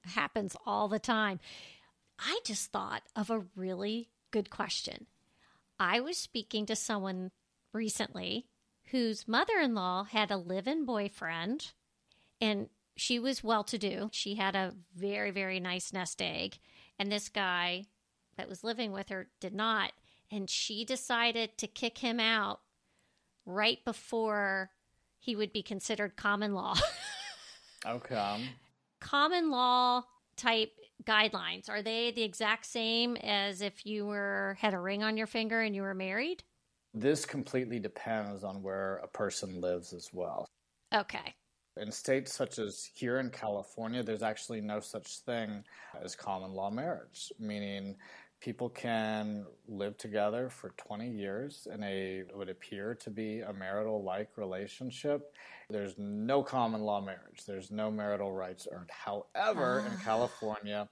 Happens 0.05 0.55
all 0.65 0.87
the 0.87 0.99
time. 0.99 1.39
I 2.19 2.39
just 2.45 2.71
thought 2.71 3.03
of 3.15 3.29
a 3.29 3.45
really 3.55 4.09
good 4.31 4.49
question. 4.49 5.07
I 5.79 5.99
was 5.99 6.17
speaking 6.17 6.65
to 6.67 6.75
someone 6.75 7.31
recently 7.73 8.47
whose 8.91 9.27
mother 9.27 9.59
in 9.59 9.73
law 9.73 10.03
had 10.03 10.31
a 10.31 10.37
live 10.37 10.67
in 10.67 10.85
boyfriend 10.85 11.71
and 12.39 12.69
she 12.95 13.19
was 13.19 13.43
well 13.43 13.63
to 13.63 13.77
do. 13.77 14.09
She 14.11 14.35
had 14.35 14.55
a 14.55 14.73
very, 14.95 15.31
very 15.31 15.59
nice 15.59 15.93
nest 15.93 16.21
egg. 16.21 16.59
And 16.99 17.11
this 17.11 17.29
guy 17.29 17.85
that 18.37 18.49
was 18.49 18.63
living 18.63 18.91
with 18.91 19.09
her 19.09 19.29
did 19.39 19.53
not. 19.53 19.93
And 20.31 20.49
she 20.49 20.85
decided 20.85 21.57
to 21.57 21.67
kick 21.67 21.99
him 21.99 22.19
out 22.19 22.59
right 23.45 23.83
before 23.83 24.71
he 25.19 25.35
would 25.35 25.53
be 25.53 25.63
considered 25.63 26.15
common 26.15 26.53
law. 26.53 26.75
okay. 27.85 28.49
Common 28.99 29.49
law 29.49 30.03
type 30.35 30.71
guidelines 31.03 31.69
are 31.69 31.81
they 31.81 32.11
the 32.11 32.23
exact 32.23 32.65
same 32.65 33.17
as 33.17 33.61
if 33.61 33.85
you 33.85 34.05
were 34.05 34.57
had 34.59 34.73
a 34.73 34.79
ring 34.79 35.03
on 35.03 35.17
your 35.17 35.27
finger 35.27 35.61
and 35.61 35.75
you 35.75 35.81
were 35.81 35.93
married? 35.93 36.43
This 36.93 37.25
completely 37.25 37.79
depends 37.79 38.43
on 38.43 38.61
where 38.61 38.97
a 38.97 39.07
person 39.07 39.61
lives 39.61 39.93
as 39.93 40.09
well. 40.13 40.47
Okay. 40.93 41.35
In 41.77 41.91
states 41.91 42.31
such 42.31 42.59
as 42.59 42.87
here 42.93 43.17
in 43.17 43.31
California, 43.31 44.03
there's 44.03 44.21
actually 44.21 44.61
no 44.61 44.79
such 44.79 45.19
thing 45.19 45.63
as 46.03 46.15
common 46.15 46.51
law 46.51 46.69
marriage, 46.69 47.31
meaning 47.39 47.95
people 48.43 48.69
can 48.69 49.45
live 49.67 49.97
together 49.97 50.49
for 50.49 50.69
20 50.77 51.09
years 51.09 51.65
in 51.73 51.81
a 51.81 52.23
would 52.35 52.49
appear 52.49 52.93
to 52.93 53.09
be 53.09 53.39
a 53.39 53.53
marital 53.53 54.03
like 54.03 54.29
relationship. 54.35 55.33
There's 55.69 55.95
no 55.97 56.43
common 56.43 56.81
law 56.81 56.99
marriage. 56.99 57.45
There's 57.47 57.71
no 57.71 57.89
marital 57.89 58.33
rights 58.33 58.67
earned. 58.69 58.91
However, 58.91 59.79
in 59.87 59.93
ah. 59.95 60.01
California, 60.03 60.89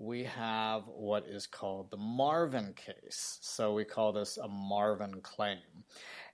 we 0.00 0.24
have 0.24 0.84
what 0.86 1.26
is 1.28 1.46
called 1.46 1.90
the 1.90 1.96
Marvin 1.98 2.72
case. 2.74 3.38
So 3.42 3.74
we 3.74 3.84
call 3.84 4.12
this 4.12 4.38
a 4.38 4.48
Marvin 4.48 5.20
claim. 5.20 5.58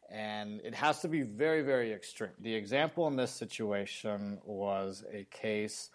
And 0.08 0.60
it 0.64 0.72
has 0.76 1.00
to 1.00 1.08
be 1.08 1.22
very, 1.22 1.62
very 1.62 1.92
extreme. 1.92 2.30
The 2.40 2.54
example 2.54 3.08
in 3.08 3.16
this 3.16 3.32
situation 3.32 4.38
was 4.44 5.04
a 5.12 5.26
case, 5.32 5.90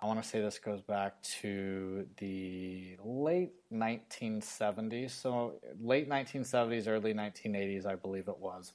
I 0.00 0.06
want 0.06 0.22
to 0.22 0.28
say 0.28 0.40
this 0.40 0.60
goes 0.60 0.82
back 0.82 1.20
to 1.40 2.06
the 2.18 2.96
late 3.04 3.54
1970s. 3.72 5.10
So, 5.10 5.54
late 5.80 6.08
1970s, 6.08 6.86
early 6.86 7.12
1980s, 7.12 7.86
I 7.86 7.96
believe 7.96 8.28
it 8.28 8.38
was. 8.38 8.72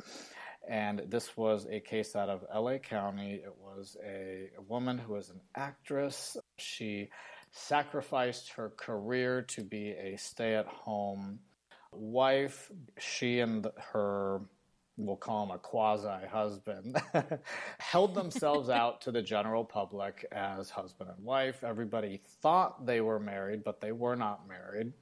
And 0.68 1.04
this 1.08 1.38
was 1.38 1.68
a 1.70 1.80
case 1.80 2.18
out 2.18 2.28
of 2.28 2.44
LA 2.54 2.80
County. 2.80 3.36
It 3.36 3.56
was 3.58 3.96
a, 4.06 4.50
a 4.58 4.62
woman 4.62 4.98
who 4.98 5.14
was 5.14 5.30
an 5.30 5.40
actress. 5.56 6.36
She 6.58 7.10
sacrificed 7.52 8.52
her 8.54 8.70
career 8.70 9.42
to 9.42 9.64
be 9.64 9.92
a 9.92 10.18
stay 10.18 10.56
at 10.56 10.68
home 10.68 11.40
wife. 11.92 12.72
She 12.98 13.40
and 13.40 13.68
her, 13.94 14.42
we'll 14.98 15.18
call 15.18 15.44
him 15.44 15.52
a 15.52 15.58
quasi 15.58 16.26
husband, 16.28 16.98
held 17.80 18.16
themselves 18.16 18.70
out 18.82 19.02
to 19.02 19.12
the 19.12 19.22
general 19.22 19.64
public 19.64 20.26
as 20.32 20.70
husband 20.70 21.10
and 21.16 21.26
wife. 21.26 21.64
Everybody 21.64 22.22
thought 22.42 22.86
they 22.86 23.02
were 23.02 23.20
married, 23.20 23.64
but 23.64 23.82
they 23.82 23.92
were 23.92 24.16
not 24.16 24.48
married. 24.48 24.94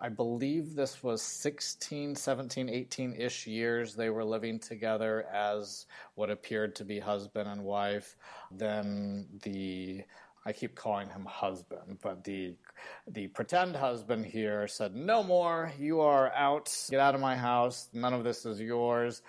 I 0.00 0.08
believe 0.08 0.74
this 0.74 1.02
was 1.02 1.22
16, 1.22 2.16
17, 2.16 2.68
18 2.68 3.14
ish 3.14 3.46
years 3.46 3.94
they 3.94 4.10
were 4.10 4.24
living 4.24 4.58
together 4.58 5.24
as 5.32 5.86
what 6.16 6.30
appeared 6.30 6.74
to 6.76 6.84
be 6.84 6.98
husband 6.98 7.48
and 7.48 7.62
wife. 7.62 8.16
Then 8.50 9.26
the 9.44 10.02
I 10.46 10.52
keep 10.52 10.74
calling 10.74 11.08
him 11.08 11.24
husband, 11.24 11.98
but 12.02 12.24
the 12.24 12.54
the 13.06 13.28
pretend 13.28 13.76
husband 13.76 14.26
here 14.26 14.68
said, 14.68 14.94
"No 14.94 15.22
more. 15.22 15.72
You 15.78 16.00
are 16.00 16.30
out. 16.32 16.70
Get 16.90 17.00
out 17.00 17.14
of 17.14 17.20
my 17.20 17.36
house. 17.36 17.88
None 17.92 18.12
of 18.12 18.24
this 18.24 18.44
is 18.44 18.60
yours." 18.60 19.22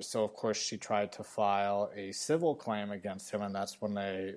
So 0.00 0.24
of 0.24 0.32
course 0.32 0.56
she 0.56 0.78
tried 0.78 1.12
to 1.12 1.24
file 1.24 1.90
a 1.94 2.12
civil 2.12 2.54
claim 2.54 2.90
against 2.90 3.30
him, 3.30 3.42
and 3.42 3.54
that's 3.54 3.80
when 3.80 3.94
they 3.94 4.34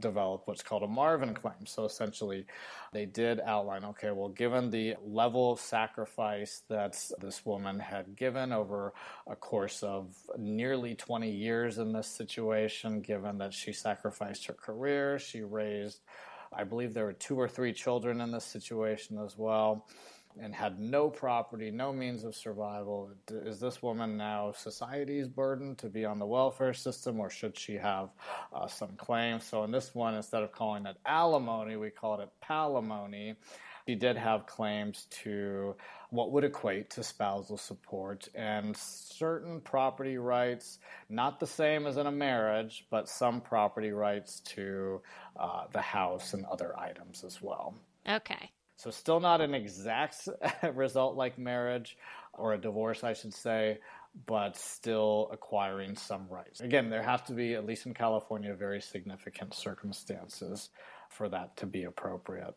develop 0.00 0.42
what's 0.46 0.62
called 0.62 0.82
a 0.82 0.86
Marvin 0.86 1.34
claim. 1.34 1.66
So 1.66 1.84
essentially, 1.84 2.46
they 2.92 3.06
did 3.06 3.40
outline 3.40 3.84
okay, 3.84 4.10
well, 4.10 4.28
given 4.28 4.70
the 4.70 4.94
level 5.04 5.52
of 5.52 5.60
sacrifice 5.60 6.62
that 6.68 6.98
this 7.20 7.44
woman 7.44 7.78
had 7.78 8.16
given 8.16 8.52
over 8.52 8.92
a 9.26 9.36
course 9.36 9.82
of 9.82 10.14
nearly 10.38 10.94
20 10.94 11.30
years 11.30 11.78
in 11.78 11.92
this 11.92 12.08
situation, 12.08 13.00
given 13.00 13.38
that 13.38 13.54
she 13.54 13.72
sacrificed 13.72 14.46
her 14.46 14.54
career, 14.54 15.18
she 15.18 15.42
raised, 15.42 16.00
I 16.52 16.64
believe 16.64 16.94
there 16.94 17.04
were 17.04 17.12
two 17.12 17.38
or 17.38 17.48
three 17.48 17.72
children 17.72 18.20
in 18.20 18.30
this 18.30 18.44
situation 18.44 19.18
as 19.18 19.36
well 19.36 19.86
and 20.40 20.54
had 20.54 20.78
no 20.78 21.08
property, 21.08 21.70
no 21.70 21.92
means 21.92 22.24
of 22.24 22.34
survival. 22.34 23.10
Is 23.30 23.60
this 23.60 23.82
woman 23.82 24.16
now 24.16 24.52
society's 24.52 25.28
burden 25.28 25.74
to 25.76 25.88
be 25.88 26.04
on 26.04 26.18
the 26.18 26.26
welfare 26.26 26.74
system, 26.74 27.20
or 27.20 27.30
should 27.30 27.56
she 27.56 27.74
have 27.74 28.10
uh, 28.52 28.66
some 28.66 28.96
claim? 28.96 29.40
So 29.40 29.64
in 29.64 29.70
this 29.70 29.94
one, 29.94 30.14
instead 30.14 30.42
of 30.42 30.52
calling 30.52 30.86
it 30.86 30.96
alimony, 31.06 31.76
we 31.76 31.90
called 31.90 32.20
it 32.20 32.30
palimony. 32.42 33.36
She 33.88 33.94
did 33.94 34.16
have 34.16 34.46
claims 34.46 35.06
to 35.22 35.76
what 36.10 36.32
would 36.32 36.42
equate 36.42 36.90
to 36.90 37.04
spousal 37.04 37.56
support 37.56 38.28
and 38.34 38.76
certain 38.76 39.60
property 39.60 40.18
rights, 40.18 40.80
not 41.08 41.38
the 41.38 41.46
same 41.46 41.86
as 41.86 41.96
in 41.96 42.06
a 42.06 42.12
marriage, 42.12 42.84
but 42.90 43.08
some 43.08 43.40
property 43.40 43.92
rights 43.92 44.40
to 44.40 45.00
uh, 45.38 45.64
the 45.72 45.80
house 45.80 46.34
and 46.34 46.44
other 46.46 46.76
items 46.76 47.22
as 47.22 47.40
well. 47.40 47.74
Okay. 48.08 48.50
So, 48.76 48.90
still 48.90 49.20
not 49.20 49.40
an 49.40 49.54
exact 49.54 50.28
result 50.74 51.16
like 51.16 51.38
marriage 51.38 51.96
or 52.34 52.52
a 52.54 52.58
divorce, 52.58 53.02
I 53.04 53.14
should 53.14 53.34
say, 53.34 53.78
but 54.26 54.56
still 54.56 55.28
acquiring 55.32 55.96
some 55.96 56.26
rights. 56.28 56.60
Again, 56.60 56.90
there 56.90 57.02
have 57.02 57.24
to 57.26 57.32
be, 57.32 57.54
at 57.54 57.66
least 57.66 57.86
in 57.86 57.94
California, 57.94 58.54
very 58.54 58.80
significant 58.80 59.54
circumstances 59.54 60.70
for 61.08 61.28
that 61.28 61.56
to 61.58 61.66
be 61.66 61.84
appropriate. 61.84 62.54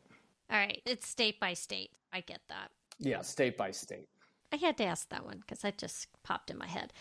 All 0.50 0.58
right. 0.58 0.82
It's 0.86 1.08
state 1.08 1.40
by 1.40 1.54
state. 1.54 1.92
I 2.12 2.22
get 2.22 2.42
that. 2.50 2.72
Yeah, 2.98 3.22
state 3.22 3.58
by 3.58 3.72
state. 3.72 4.08
I 4.52 4.56
had 4.56 4.78
to 4.78 4.86
ask 4.86 5.10
that 5.10 5.26
one 5.26 5.40
because 5.40 5.60
that 5.60 5.78
just 5.78 6.08
popped 6.24 6.50
in 6.50 6.58
my 6.58 6.68
head. 6.68 6.92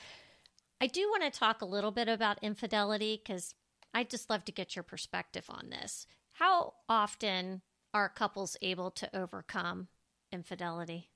I 0.81 0.87
do 0.87 1.09
want 1.09 1.23
to 1.23 1.39
talk 1.39 1.63
a 1.63 1.67
little 1.67 1.91
bit 1.91 2.09
about 2.09 2.43
infidelity 2.43 3.21
because 3.23 3.55
I'd 3.95 4.11
just 4.11 4.31
love 4.31 4.45
to 4.45 4.53
get 4.53 4.77
your 4.77 4.83
perspective 4.83 5.47
on 5.49 5.71
this. 5.71 6.07
How 6.33 6.75
often 6.89 7.63
are 7.99 8.09
couples 8.09 8.57
able 8.63 8.93
to 8.93 9.17
overcome 9.17 9.89
infidelity? 10.33 11.11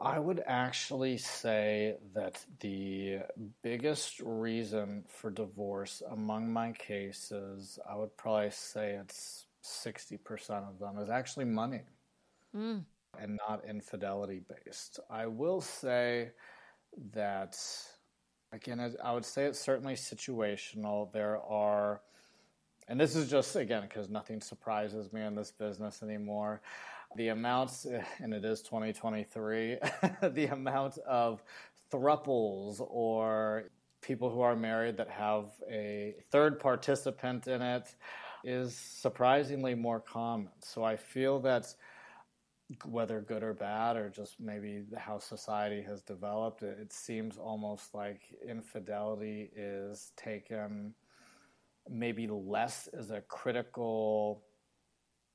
I 0.00 0.18
would 0.18 0.42
actually 0.48 1.16
say 1.16 1.94
that 2.12 2.44
the 2.58 3.20
biggest 3.62 4.20
reason 4.20 5.04
for 5.06 5.30
divorce 5.30 6.02
among 6.10 6.52
my 6.52 6.72
cases, 6.72 7.78
I 7.88 7.94
would 7.94 8.16
probably 8.16 8.50
say 8.50 8.98
it's 9.00 9.46
60% 9.64 10.68
of 10.68 10.80
them, 10.80 10.98
is 10.98 11.08
actually 11.08 11.44
money 11.44 11.82
mm. 12.56 12.82
and 13.20 13.38
not 13.48 13.64
infidelity 13.64 14.40
based. 14.64 14.98
I 15.08 15.28
will 15.28 15.60
say 15.60 16.32
that, 17.12 17.56
again, 18.50 18.96
I 19.04 19.12
would 19.12 19.24
say 19.24 19.44
it's 19.44 19.60
certainly 19.60 19.94
situational. 19.94 21.12
There 21.12 21.40
are 21.42 22.00
and 22.88 23.00
this 23.00 23.14
is 23.16 23.30
just 23.30 23.54
again 23.56 23.82
because 23.82 24.08
nothing 24.08 24.40
surprises 24.40 25.12
me 25.12 25.22
in 25.22 25.34
this 25.34 25.50
business 25.50 26.02
anymore. 26.02 26.60
The 27.16 27.28
amounts 27.28 27.86
and 28.20 28.34
it 28.34 28.44
is 28.44 28.62
2023 28.62 29.78
the 30.22 30.46
amount 30.46 30.98
of 30.98 31.42
thruples 31.90 32.80
or 32.80 33.64
people 34.00 34.30
who 34.30 34.40
are 34.40 34.56
married 34.56 34.96
that 34.96 35.08
have 35.08 35.50
a 35.70 36.14
third 36.30 36.58
participant 36.58 37.46
in 37.46 37.62
it 37.62 37.94
is 38.44 38.74
surprisingly 38.74 39.74
more 39.74 40.00
common. 40.00 40.48
So 40.60 40.82
i 40.82 40.96
feel 40.96 41.38
that 41.40 41.74
whether 42.86 43.20
good 43.20 43.42
or 43.42 43.52
bad 43.52 43.96
or 43.96 44.08
just 44.08 44.40
maybe 44.40 44.82
how 44.96 45.18
society 45.18 45.82
has 45.82 46.02
developed 46.02 46.62
it, 46.62 46.78
it 46.80 46.92
seems 46.92 47.36
almost 47.36 47.94
like 47.94 48.20
infidelity 48.46 49.50
is 49.54 50.12
taken 50.16 50.94
maybe 51.90 52.26
less 52.28 52.88
as 52.96 53.10
a 53.10 53.20
critical 53.22 54.42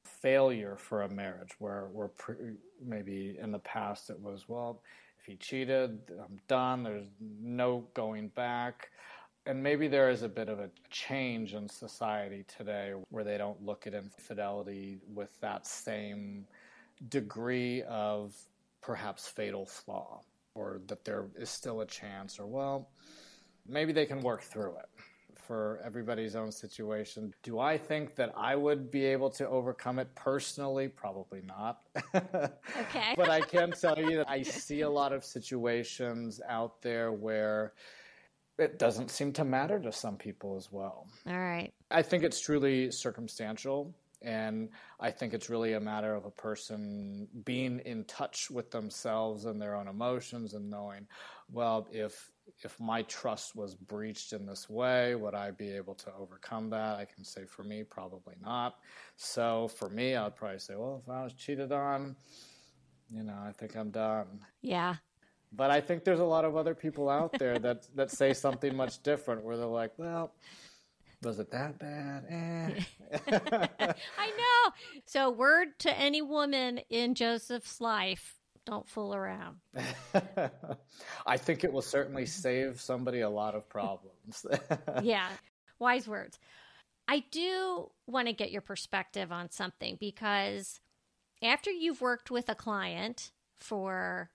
failure 0.05 0.77
for 0.77 1.01
a 1.03 1.10
marriage 1.10 1.51
where 1.60 1.89
where 1.91 2.07
pre- 2.07 2.55
maybe 2.83 3.38
in 3.41 3.51
the 3.51 3.60
past 3.60 4.10
it 4.10 4.19
was 4.19 4.47
well 4.47 4.81
if 5.19 5.25
he 5.25 5.36
cheated 5.36 5.99
i'm 6.23 6.39
done 6.47 6.81
there's 6.83 7.10
no 7.19 7.88
going 7.93 8.29
back. 8.29 8.89
And 9.45 9.63
maybe 9.63 9.88
there 9.88 10.10
is 10.10 10.23
a 10.23 10.27
bit 10.27 10.49
of 10.49 10.60
a 10.60 10.69
change 10.89 11.53
in 11.53 11.69
society 11.69 12.43
today 12.57 12.91
where 13.10 13.23
they 13.23 13.38
don't 13.38 13.63
look 13.63 13.88
at 13.88 13.93
infidelity 13.93 14.99
with 15.13 15.39
that 15.39 15.65
same 15.65 16.45
degree 17.07 17.81
of 17.83 18.36
perhaps 18.81 19.27
fatal 19.27 19.65
flaw 19.65 20.21
or 20.53 20.81
that 20.88 21.05
there 21.05 21.27
is 21.38 21.49
still 21.49 21.79
a 21.81 21.86
chance 21.86 22.39
or 22.39 22.45
well 22.45 22.89
maybe 23.67 23.93
they 23.93 24.05
can 24.05 24.21
work 24.21 24.41
through 24.41 24.75
it 24.75 24.89
for 25.47 25.79
everybody's 25.83 26.36
own 26.36 26.51
situation. 26.51 27.33
Do 27.41 27.60
I 27.60 27.77
think 27.77 28.15
that 28.15 28.33
I 28.36 28.55
would 28.55 28.91
be 28.91 29.05
able 29.05 29.29
to 29.31 29.47
overcome 29.47 29.97
it 29.97 30.13
personally? 30.13 30.89
Probably 30.89 31.41
not. 31.41 31.81
okay. 32.13 33.13
but 33.15 33.29
I 33.29 33.39
can 33.41 33.71
tell 33.71 33.97
you 33.97 34.17
that 34.17 34.29
I 34.29 34.43
see 34.43 34.81
a 34.81 34.89
lot 34.89 35.13
of 35.13 35.23
situations 35.23 36.41
out 36.47 36.81
there 36.81 37.12
where 37.12 37.73
it 38.60 38.77
doesn't 38.77 39.10
seem 39.10 39.31
to 39.33 39.45
matter 39.45 39.79
to 39.79 39.91
some 39.91 40.17
people 40.17 40.57
as 40.57 40.71
well. 40.71 41.07
All 41.27 41.39
right. 41.39 41.71
I 41.89 42.01
think 42.01 42.23
it's 42.23 42.39
truly 42.39 42.91
circumstantial. 42.91 43.93
And 44.23 44.69
I 44.99 45.12
think 45.12 45.33
it's 45.33 45.49
really 45.49 45.73
a 45.73 45.79
matter 45.79 46.15
of 46.15 46.25
a 46.25 46.31
person 46.31 47.27
being 47.45 47.79
in 47.86 48.03
touch 48.05 48.49
with 48.49 48.71
themselves 48.71 49.45
and 49.45 49.62
their 49.62 49.75
own 49.75 49.88
emotions 49.88 50.55
and 50.55 50.69
knowing, 50.69 51.07
well, 51.51 51.88
if 51.91 52.31
if 52.63 52.79
my 52.79 53.03
trust 53.03 53.55
was 53.55 53.75
breached 53.75 54.33
in 54.33 54.45
this 54.45 54.69
way, 54.69 55.15
would 55.15 55.36
I 55.36 55.51
be 55.51 55.71
able 55.71 55.95
to 55.95 56.12
overcome 56.19 56.69
that? 56.71 56.97
I 56.97 57.05
can 57.05 57.23
say 57.23 57.45
for 57.45 57.63
me, 57.63 57.83
probably 57.83 58.36
not. 58.41 58.75
So 59.15 59.67
for 59.67 59.89
me, 59.89 60.15
I'd 60.15 60.36
probably 60.36 60.60
say, 60.60 60.75
well, 60.75 61.01
if 61.03 61.10
I 61.10 61.23
was 61.23 61.33
cheated 61.33 61.71
on, 61.71 62.15
you 63.10 63.23
know, 63.23 63.38
I 63.45 63.51
think 63.51 63.75
I'm 63.75 63.91
done. 63.91 64.45
Yeah. 64.62 64.95
But 65.53 65.71
I 65.71 65.81
think 65.81 66.03
there's 66.03 66.19
a 66.19 66.25
lot 66.25 66.45
of 66.45 66.55
other 66.55 66.75
people 66.75 67.10
out 67.10 67.38
there 67.39 67.57
that 67.60 67.88
that 67.95 68.12
say 68.12 68.33
something 68.33 68.75
much 68.75 69.01
different, 69.03 69.43
where 69.43 69.57
they're 69.57 69.65
like, 69.65 69.93
well, 69.97 70.33
was 71.23 71.39
it 71.39 71.51
that 71.51 71.79
bad? 71.79 72.25
Eh. 72.29 73.27
I 74.17 74.27
know. 74.27 74.73
So, 75.05 75.29
word 75.29 75.79
to 75.79 75.97
any 75.97 76.21
woman 76.21 76.81
in 76.89 77.15
Joseph's 77.15 77.79
life 77.79 78.37
don't 78.67 78.88
fool 78.88 79.15
around. 79.15 79.60
I 81.25 81.38
think 81.38 81.63
it 81.63 81.71
will 81.71 81.82
certainly 81.82 82.25
save 82.25 82.82
somebody 82.82 83.21
a 83.21 83.30
lot 83.30 83.56
of 83.56 83.69
problems. 83.69 84.45
yeah, 85.01 85.30
wise 85.80 86.06
words. 86.06 86.38
I 87.08 87.23
do 87.32 87.89
want 88.08 88.27
to 88.27 88.34
get 88.34 88.51
your 88.51 88.62
perspective 88.62 89.32
on 89.32 89.51
something 89.51 89.95
because 90.01 90.82
after 91.41 91.71
you've 91.71 92.01
worked 92.01 92.30
with 92.30 92.49
a 92.49 92.56
client 92.56 93.32
for 93.58 94.32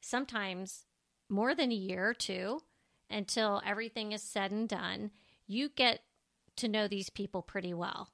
sometimes 0.00 0.84
more 1.30 1.54
than 1.54 1.70
a 1.70 1.76
year 1.76 2.08
or 2.08 2.14
two 2.14 2.60
until 3.08 3.62
everything 3.64 4.10
is 4.10 4.22
said 4.22 4.50
and 4.50 4.68
done, 4.68 5.12
you 5.46 5.68
get 5.68 6.00
to 6.56 6.66
know 6.66 6.88
these 6.88 7.10
people 7.10 7.42
pretty 7.42 7.72
well. 7.72 8.10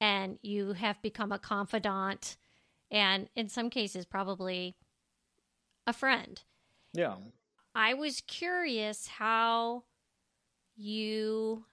And 0.00 0.38
you 0.40 0.72
have 0.72 1.02
become 1.02 1.32
a 1.32 1.38
confidant 1.38 2.38
and 2.90 3.28
in 3.34 3.48
some 3.48 3.68
cases 3.68 4.06
probably 4.06 4.76
a 5.86 5.92
friend. 5.92 6.42
Yeah. 6.92 7.16
I 7.74 7.94
was 7.94 8.22
curious 8.22 9.06
how 9.06 9.84
you 10.76 11.64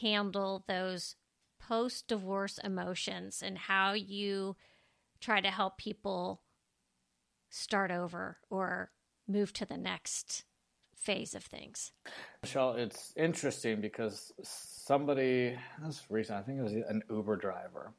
handle 0.00 0.64
those 0.66 1.16
post 1.60 2.08
divorce 2.08 2.58
emotions 2.58 3.42
and 3.42 3.58
how 3.58 3.92
you 3.92 4.56
try 5.20 5.40
to 5.40 5.50
help 5.50 5.78
people 5.78 6.42
start 7.50 7.90
over 7.90 8.38
or 8.50 8.90
move 9.26 9.52
to 9.52 9.64
the 9.64 9.78
next 9.78 10.44
phase 11.06 11.36
of 11.36 11.44
things. 11.44 11.92
Michelle, 12.42 12.72
it's 12.72 13.12
interesting 13.16 13.80
because 13.80 14.32
somebody, 14.42 15.56
that's 15.80 16.02
recent, 16.10 16.38
I 16.38 16.42
think 16.42 16.58
it 16.58 16.62
was 16.62 16.72
an 16.72 17.02
Uber 17.08 17.36
driver 17.36 17.92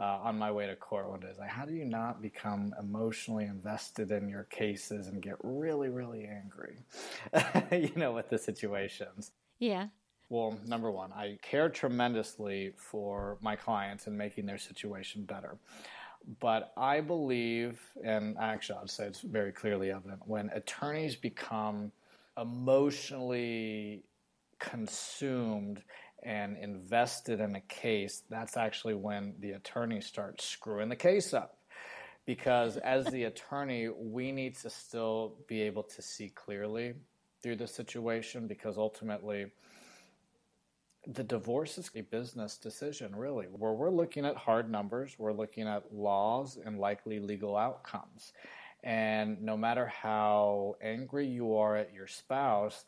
uh, 0.00 0.26
on 0.28 0.38
my 0.38 0.50
way 0.50 0.66
to 0.66 0.74
court 0.74 1.10
one 1.10 1.20
day. 1.20 1.28
Is 1.28 1.38
like, 1.38 1.50
how 1.50 1.66
do 1.66 1.74
you 1.74 1.84
not 1.84 2.22
become 2.22 2.74
emotionally 2.80 3.44
invested 3.44 4.10
in 4.10 4.30
your 4.30 4.44
cases 4.44 5.08
and 5.08 5.22
get 5.22 5.36
really, 5.42 5.90
really 5.90 6.26
angry, 6.26 6.78
you 7.70 7.92
know, 7.96 8.12
with 8.12 8.30
the 8.30 8.38
situations? 8.38 9.32
Yeah. 9.58 9.88
Well, 10.30 10.58
number 10.66 10.90
one, 10.90 11.12
I 11.12 11.38
care 11.42 11.68
tremendously 11.68 12.72
for 12.78 13.36
my 13.42 13.56
clients 13.56 14.06
and 14.06 14.16
making 14.16 14.46
their 14.46 14.58
situation 14.58 15.24
better. 15.24 15.58
But 16.40 16.72
I 16.78 17.02
believe, 17.02 17.78
and 18.02 18.38
actually, 18.38 18.78
I'd 18.80 18.90
say 18.90 19.04
it's 19.04 19.20
very 19.20 19.52
clearly 19.52 19.90
evident, 19.90 20.22
when 20.24 20.48
attorneys 20.54 21.14
become 21.14 21.92
emotionally 22.40 24.04
consumed 24.58 25.82
and 26.22 26.56
invested 26.56 27.40
in 27.40 27.54
a 27.54 27.60
case, 27.62 28.22
that's 28.30 28.56
actually 28.56 28.94
when 28.94 29.34
the 29.40 29.52
attorney 29.52 30.00
starts 30.00 30.44
screwing 30.46 30.88
the 30.88 30.96
case 30.96 31.34
up. 31.34 31.58
Because 32.26 32.78
as 32.78 33.04
the 33.06 33.24
attorney, 33.24 33.88
we 33.88 34.32
need 34.32 34.56
to 34.56 34.70
still 34.70 35.36
be 35.46 35.60
able 35.62 35.82
to 35.82 36.00
see 36.00 36.30
clearly 36.30 36.94
through 37.42 37.56
the 37.56 37.66
situation 37.66 38.46
because 38.46 38.78
ultimately, 38.78 39.46
the 41.06 41.22
divorce 41.22 41.76
is 41.76 41.90
a 41.94 42.00
business 42.00 42.56
decision, 42.56 43.14
really, 43.14 43.46
where 43.46 43.72
we're 43.72 43.90
looking 43.90 44.24
at 44.24 44.36
hard 44.36 44.70
numbers, 44.70 45.16
we're 45.18 45.34
looking 45.34 45.68
at 45.68 45.92
laws 45.92 46.58
and 46.64 46.78
likely 46.78 47.20
legal 47.20 47.58
outcomes. 47.58 48.32
And 48.84 49.40
no 49.40 49.56
matter 49.56 49.86
how 49.86 50.76
angry 50.82 51.26
you 51.26 51.56
are 51.56 51.74
at 51.74 51.94
your 51.94 52.06
spouse, 52.06 52.84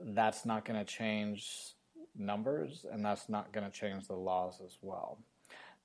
that's 0.00 0.46
not 0.46 0.64
going 0.64 0.78
to 0.78 0.84
change 0.84 1.74
numbers 2.16 2.86
and 2.90 3.04
that's 3.04 3.28
not 3.28 3.52
going 3.52 3.68
to 3.68 3.76
change 3.76 4.06
the 4.06 4.14
laws 4.14 4.60
as 4.64 4.78
well. 4.82 5.18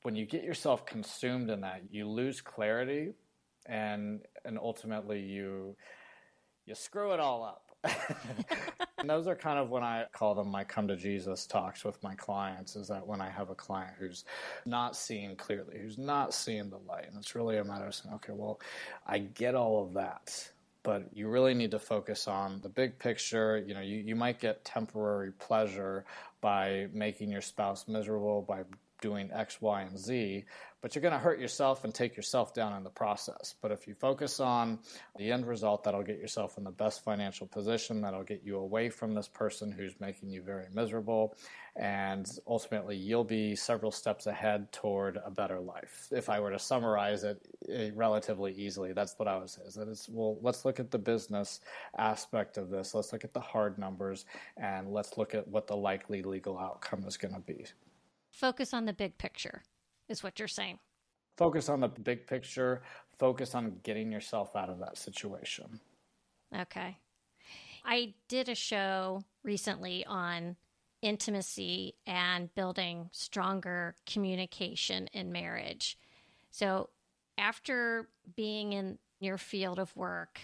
When 0.04 0.16
you 0.16 0.26
get 0.28 0.44
yourself 0.44 0.86
consumed 0.86 1.50
in 1.50 1.62
that, 1.62 1.82
you 1.90 2.08
lose 2.08 2.40
clarity 2.40 3.14
and 3.66 4.22
and 4.46 4.58
ultimately 4.58 5.22
you 5.22 5.76
you 6.68 6.76
screw 6.76 7.14
it 7.14 7.20
all 7.20 7.44
up. 7.44 7.72
and 8.98 9.10
those 9.10 9.28
are 9.28 9.36
kind 9.36 9.60
of 9.60 9.70
when 9.70 9.84
I 9.84 10.06
call 10.12 10.34
them 10.34 10.50
my 10.50 10.64
come 10.64 10.88
to 10.88 10.96
Jesus 10.96 11.46
talks 11.46 11.84
with 11.84 12.02
my 12.02 12.16
clients 12.16 12.76
is 12.76 12.88
that 12.88 13.06
when 13.06 13.22
I 13.22 13.30
have 13.30 13.50
a 13.50 13.56
client 13.56 13.94
who's 14.00 14.26
not 14.66 14.96
seeing 14.96 15.36
clearly, 15.36 15.78
who's 15.80 15.98
not 15.98 16.34
seeing 16.34 16.70
the 16.70 16.80
light. 16.88 17.06
And 17.08 17.18
it's 17.18 17.36
really 17.36 17.58
a 17.58 17.64
matter 17.64 17.86
of 17.86 17.96
saying, 17.96 18.16
okay, 18.16 18.34
well, 18.34 18.60
I 19.06 19.20
get 19.20 19.56
all 19.56 19.84
of 19.84 19.94
that. 19.94 20.50
But 20.82 21.10
you 21.14 21.28
really 21.28 21.54
need 21.54 21.72
to 21.72 21.80
focus 21.80 22.28
on 22.28 22.62
the 22.62 22.70
big 22.70 22.98
picture. 22.98 23.64
You 23.68 23.74
know, 23.74 23.82
you, 23.82 23.98
you 23.98 24.16
might 24.16 24.40
get 24.40 24.64
temporary 24.64 25.32
pleasure 25.34 26.06
by 26.42 26.88
making 26.94 27.30
your 27.30 27.42
spouse 27.42 27.88
miserable, 27.88 28.42
by 28.42 28.64
doing 29.02 29.30
X, 29.32 29.62
Y, 29.62 29.82
and 29.82 29.98
Z, 29.98 30.46
but 30.82 30.94
you're 30.94 31.02
going 31.02 31.14
to 31.14 31.20
hurt 31.20 31.40
yourself 31.40 31.84
and 31.84 31.94
take 31.94 32.16
yourself 32.16 32.54
down 32.54 32.76
in 32.78 32.84
the 32.84 32.90
process. 32.90 33.56
But 33.62 33.72
if 33.72 33.88
you 33.88 33.96
focus 33.96 34.40
on 34.40 34.80
the 35.18 35.32
end 35.32 35.48
result, 35.48 35.84
that'll 35.84 36.04
get 36.04 36.20
yourself 36.20 36.58
in 36.58 36.64
the 36.64 36.72
best 36.72 37.04
financial 37.04 37.48
position, 37.48 38.02
that'll 38.02 38.24
get 38.24 38.44
you 38.44 38.58
away 38.58 38.90
from 38.90 39.14
this 39.14 39.28
person 39.28 39.72
who's 39.72 40.00
making 40.00 40.30
you 40.30 40.42
very 40.42 40.68
miserable, 40.74 41.36
and 41.76 42.28
ultimately 42.48 42.96
you'll 42.96 43.24
be 43.24 43.56
several 43.56 43.92
steps 43.92 44.28
ahead 44.28 44.72
toward 44.72 45.18
a 45.26 45.32
better 45.32 45.60
life. 45.60 46.08
If 46.12 46.30
I 46.30 46.40
were 46.40 46.52
to 46.52 46.60
summarize 46.60 47.24
it 47.24 47.40
eh, 47.70 47.90
relatively 47.96 48.54
easily, 48.54 48.94
that's 48.94 49.18
what 49.18 49.28
I 49.28 49.38
would 49.38 49.50
say. 49.50 49.64
Is 49.66 49.76
that 49.76 49.88
it's 49.88 50.08
well, 50.10 50.38
let's 50.42 50.64
look 50.64 50.80
at 50.80 50.92
the 50.92 51.00
business 51.00 51.60
aspect 51.98 52.58
of 52.58 52.70
this. 52.70 52.94
Let's 52.94 53.12
look 53.12 53.24
at 53.24 53.34
the 53.34 53.40
hard 53.40 53.78
numbers, 53.78 54.26
and 54.58 54.92
let's 54.92 55.18
look 55.18 55.34
at 55.34 55.48
what 55.48 55.68
the 55.68 55.76
likely 55.76 56.22
legal 56.22 56.58
outcome 56.58 57.04
is 57.08 57.18
going 57.18 57.34
to 57.34 57.40
be. 57.40 57.66
Focus 58.38 58.72
on 58.72 58.86
the 58.86 58.94
big 58.94 59.18
picture 59.18 59.64
is 60.08 60.22
what 60.22 60.38
you're 60.38 60.48
saying. 60.48 60.78
Focus 61.38 61.70
on 61.70 61.80
the 61.80 61.88
big 61.88 62.28
picture, 62.28 62.84
focus 63.18 63.56
on 63.56 63.80
getting 63.82 64.12
yourself 64.12 64.56
out 64.56 64.70
of 64.70 64.78
that 64.78 64.96
situation. 64.96 65.80
Okay. 66.56 66.98
I 67.84 68.14
did 68.28 68.48
a 68.48 68.54
show 68.54 69.24
recently 69.44 70.06
on 70.06 70.56
intimacy 71.02 71.96
and 72.06 72.54
building 72.54 73.10
stronger 73.12 73.96
communication 74.06 75.08
in 75.14 75.32
marriage. 75.32 75.98
So, 76.52 76.90
after 77.40 78.08
being 78.36 78.74
in 78.74 79.00
your 79.20 79.40
field 79.40 79.80
of 79.80 79.96
work, 79.96 80.40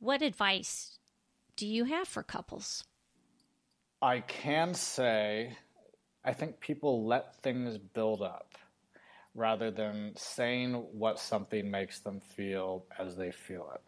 what 0.00 0.22
advice 0.22 0.98
do 1.54 1.68
you 1.68 1.84
have 1.84 2.08
for 2.08 2.24
couples? 2.24 2.82
I 4.02 4.20
can 4.20 4.74
say 4.74 5.56
I 6.26 6.32
think 6.32 6.58
people 6.58 7.06
let 7.06 7.36
things 7.36 7.78
build 7.78 8.20
up 8.20 8.58
rather 9.36 9.70
than 9.70 10.12
saying 10.16 10.74
what 10.74 11.20
something 11.20 11.70
makes 11.70 12.00
them 12.00 12.20
feel 12.20 12.84
as 12.98 13.16
they 13.16 13.30
feel 13.30 13.70
it. 13.72 13.80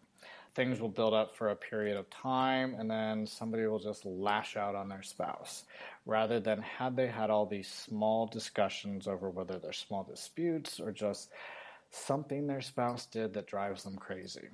Things 0.54 0.80
will 0.80 0.88
build 0.88 1.14
up 1.14 1.36
for 1.36 1.50
a 1.50 1.56
period 1.56 1.96
of 1.96 2.08
time 2.10 2.76
and 2.78 2.88
then 2.88 3.26
somebody 3.26 3.66
will 3.66 3.80
just 3.80 4.04
lash 4.04 4.56
out 4.56 4.76
on 4.76 4.88
their 4.88 5.02
spouse 5.02 5.64
rather 6.06 6.38
than 6.38 6.62
had 6.62 6.96
they 6.96 7.08
had 7.08 7.28
all 7.28 7.44
these 7.44 7.68
small 7.68 8.26
discussions 8.26 9.08
over 9.08 9.30
whether 9.30 9.58
they're 9.58 9.72
small 9.72 10.04
disputes 10.04 10.78
or 10.78 10.92
just 10.92 11.30
something 11.90 12.46
their 12.46 12.60
spouse 12.60 13.06
did 13.06 13.34
that 13.34 13.48
drives 13.48 13.82
them 13.82 13.96
crazy. 13.96 14.48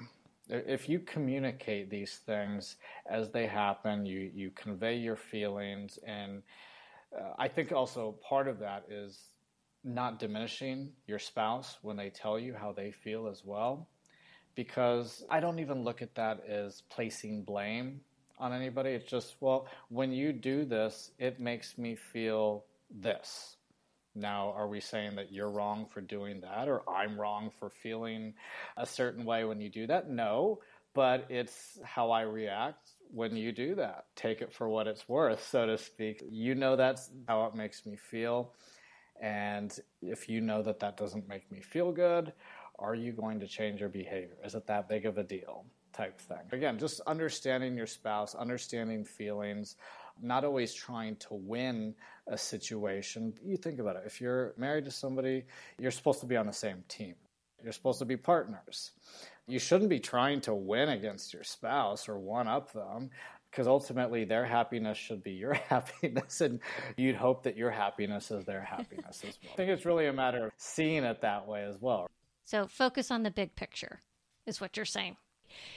If 0.48 0.88
you 0.88 1.00
communicate 1.00 1.90
these 1.90 2.20
things 2.26 2.76
as 3.06 3.30
they 3.30 3.46
happen, 3.46 4.06
you, 4.06 4.30
you 4.34 4.50
convey 4.50 4.96
your 4.96 5.16
feelings, 5.16 5.98
and 6.06 6.42
uh, 7.18 7.34
I 7.38 7.48
think 7.48 7.72
also 7.72 8.16
part 8.28 8.48
of 8.48 8.58
that 8.60 8.86
is 8.90 9.18
not 9.84 10.18
diminishing 10.18 10.92
your 11.06 11.18
spouse 11.18 11.78
when 11.82 11.96
they 11.96 12.10
tell 12.10 12.38
you 12.38 12.54
how 12.54 12.72
they 12.72 12.90
feel 12.90 13.28
as 13.28 13.42
well. 13.44 13.88
Because 14.54 15.24
I 15.28 15.40
don't 15.40 15.58
even 15.58 15.82
look 15.82 16.00
at 16.00 16.14
that 16.14 16.46
as 16.48 16.82
placing 16.88 17.42
blame 17.42 18.00
on 18.38 18.52
anybody. 18.52 18.90
It's 18.90 19.10
just, 19.10 19.36
well, 19.40 19.66
when 19.88 20.12
you 20.12 20.32
do 20.32 20.64
this, 20.64 21.10
it 21.18 21.40
makes 21.40 21.76
me 21.76 21.96
feel 21.96 22.64
this. 22.90 23.56
Now, 24.14 24.52
are 24.56 24.68
we 24.68 24.80
saying 24.80 25.16
that 25.16 25.32
you're 25.32 25.50
wrong 25.50 25.86
for 25.92 26.00
doing 26.00 26.40
that 26.42 26.68
or 26.68 26.88
I'm 26.88 27.20
wrong 27.20 27.50
for 27.58 27.68
feeling 27.68 28.34
a 28.76 28.86
certain 28.86 29.24
way 29.24 29.44
when 29.44 29.60
you 29.60 29.68
do 29.68 29.88
that? 29.88 30.08
No, 30.08 30.60
but 30.94 31.26
it's 31.28 31.80
how 31.82 32.12
I 32.12 32.22
react 32.22 32.92
when 33.14 33.36
you 33.36 33.52
do 33.52 33.76
that. 33.76 34.06
Take 34.16 34.42
it 34.42 34.52
for 34.52 34.68
what 34.68 34.86
it's 34.86 35.08
worth, 35.08 35.46
so 35.48 35.66
to 35.66 35.78
speak. 35.78 36.22
You 36.28 36.54
know 36.54 36.76
that's 36.76 37.10
how 37.28 37.44
it 37.46 37.54
makes 37.54 37.86
me 37.86 37.96
feel. 37.96 38.52
And 39.22 39.76
if 40.02 40.28
you 40.28 40.40
know 40.40 40.62
that 40.62 40.80
that 40.80 40.96
doesn't 40.96 41.28
make 41.28 41.50
me 41.50 41.60
feel 41.60 41.92
good, 41.92 42.32
are 42.78 42.94
you 42.94 43.12
going 43.12 43.40
to 43.40 43.46
change 43.46 43.80
your 43.80 43.88
behavior? 43.88 44.36
Is 44.44 44.56
it 44.56 44.66
that 44.66 44.88
big 44.88 45.06
of 45.06 45.16
a 45.18 45.22
deal? 45.22 45.64
Type 45.92 46.20
thing. 46.20 46.38
Again, 46.50 46.76
just 46.78 47.00
understanding 47.06 47.76
your 47.76 47.86
spouse, 47.86 48.34
understanding 48.34 49.04
feelings, 49.04 49.76
not 50.20 50.44
always 50.44 50.74
trying 50.74 51.14
to 51.16 51.34
win 51.34 51.94
a 52.26 52.36
situation. 52.36 53.32
You 53.44 53.56
think 53.56 53.78
about 53.78 53.96
it. 53.96 54.02
If 54.04 54.20
you're 54.20 54.54
married 54.56 54.86
to 54.86 54.90
somebody, 54.90 55.44
you're 55.78 55.92
supposed 55.92 56.18
to 56.20 56.26
be 56.26 56.36
on 56.36 56.46
the 56.46 56.52
same 56.52 56.82
team. 56.88 57.14
You're 57.64 57.72
supposed 57.72 57.98
to 58.00 58.04
be 58.04 58.18
partners. 58.18 58.92
You 59.46 59.58
shouldn't 59.58 59.88
be 59.88 59.98
trying 59.98 60.42
to 60.42 60.54
win 60.54 60.90
against 60.90 61.32
your 61.32 61.44
spouse 61.44 62.08
or 62.08 62.18
one 62.18 62.46
up 62.46 62.72
them 62.72 63.10
because 63.50 63.66
ultimately 63.66 64.24
their 64.24 64.44
happiness 64.44 64.98
should 64.98 65.22
be 65.22 65.32
your 65.32 65.54
happiness 65.68 66.42
and 66.42 66.60
you'd 66.96 67.16
hope 67.16 67.42
that 67.44 67.56
your 67.56 67.70
happiness 67.70 68.30
is 68.30 68.44
their 68.44 68.60
happiness 68.60 69.22
as 69.26 69.38
well. 69.42 69.52
I 69.54 69.56
think 69.56 69.70
it's 69.70 69.86
really 69.86 70.06
a 70.06 70.12
matter 70.12 70.46
of 70.46 70.52
seeing 70.58 71.04
it 71.04 71.22
that 71.22 71.46
way 71.46 71.64
as 71.64 71.76
well. 71.80 72.06
So 72.44 72.66
focus 72.66 73.10
on 73.10 73.22
the 73.22 73.30
big 73.30 73.54
picture 73.56 74.02
is 74.44 74.60
what 74.60 74.76
you're 74.76 74.84
saying. 74.84 75.16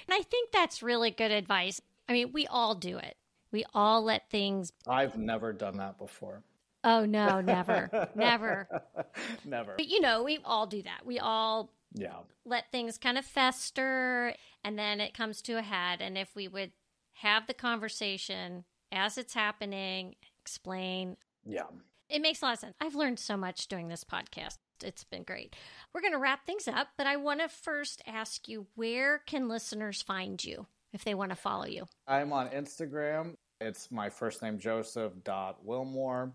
And 0.07 0.15
I 0.19 0.23
think 0.23 0.51
that's 0.51 0.83
really 0.83 1.11
good 1.11 1.31
advice. 1.31 1.79
I 2.09 2.13
mean, 2.13 2.31
we 2.33 2.47
all 2.47 2.75
do 2.75 2.97
it. 2.97 3.15
We 3.51 3.63
all 3.73 4.03
let 4.03 4.29
things 4.29 4.73
I've 4.87 5.17
never 5.17 5.53
done 5.53 5.77
that 5.77 5.97
before. 5.97 6.43
Oh 6.83 7.05
no, 7.05 7.41
never. 7.41 7.89
never. 8.15 8.67
Never. 9.45 9.73
But 9.77 9.87
you 9.87 9.99
know, 9.99 10.23
we 10.23 10.39
all 10.45 10.67
do 10.67 10.81
that. 10.83 11.05
We 11.05 11.19
all 11.19 11.71
Yeah. 11.97 12.19
let 12.45 12.71
things 12.71 12.97
kind 12.97 13.17
of 13.17 13.25
fester 13.25 14.33
and 14.63 14.77
then 14.77 14.99
it 15.01 15.13
comes 15.13 15.41
to 15.43 15.57
a 15.57 15.61
head 15.61 16.01
and 16.01 16.17
if 16.17 16.35
we 16.35 16.47
would 16.47 16.71
have 17.13 17.47
the 17.47 17.53
conversation 17.53 18.63
as 18.91 19.17
it's 19.17 19.33
happening, 19.33 20.15
explain. 20.41 21.17
Yeah. 21.45 21.63
It 22.09 22.21
makes 22.21 22.41
a 22.41 22.45
lot 22.45 22.53
of 22.53 22.59
sense. 22.59 22.75
I've 22.79 22.95
learned 22.95 23.19
so 23.19 23.35
much 23.35 23.67
doing 23.67 23.89
this 23.89 24.03
podcast. 24.03 24.57
It's 24.83 25.03
been 25.03 25.23
great. 25.23 25.55
We're 25.93 26.01
going 26.01 26.13
to 26.13 26.19
wrap 26.19 26.45
things 26.45 26.67
up, 26.67 26.89
but 26.97 27.07
I 27.07 27.17
want 27.17 27.41
to 27.41 27.49
first 27.49 28.01
ask 28.07 28.47
you 28.47 28.67
where 28.75 29.19
can 29.25 29.49
listeners 29.49 30.01
find 30.01 30.41
you 30.43 30.67
if 30.93 31.03
they 31.03 31.15
want 31.15 31.31
to 31.31 31.35
follow 31.35 31.65
you? 31.65 31.85
I'm 32.07 32.31
on 32.31 32.49
Instagram. 32.49 33.35
It's 33.59 33.89
my 33.91 34.09
first 34.09 34.41
name, 34.43 34.59
Joseph 34.59 35.13
dot 35.23 35.65
Willmore. 35.65 36.31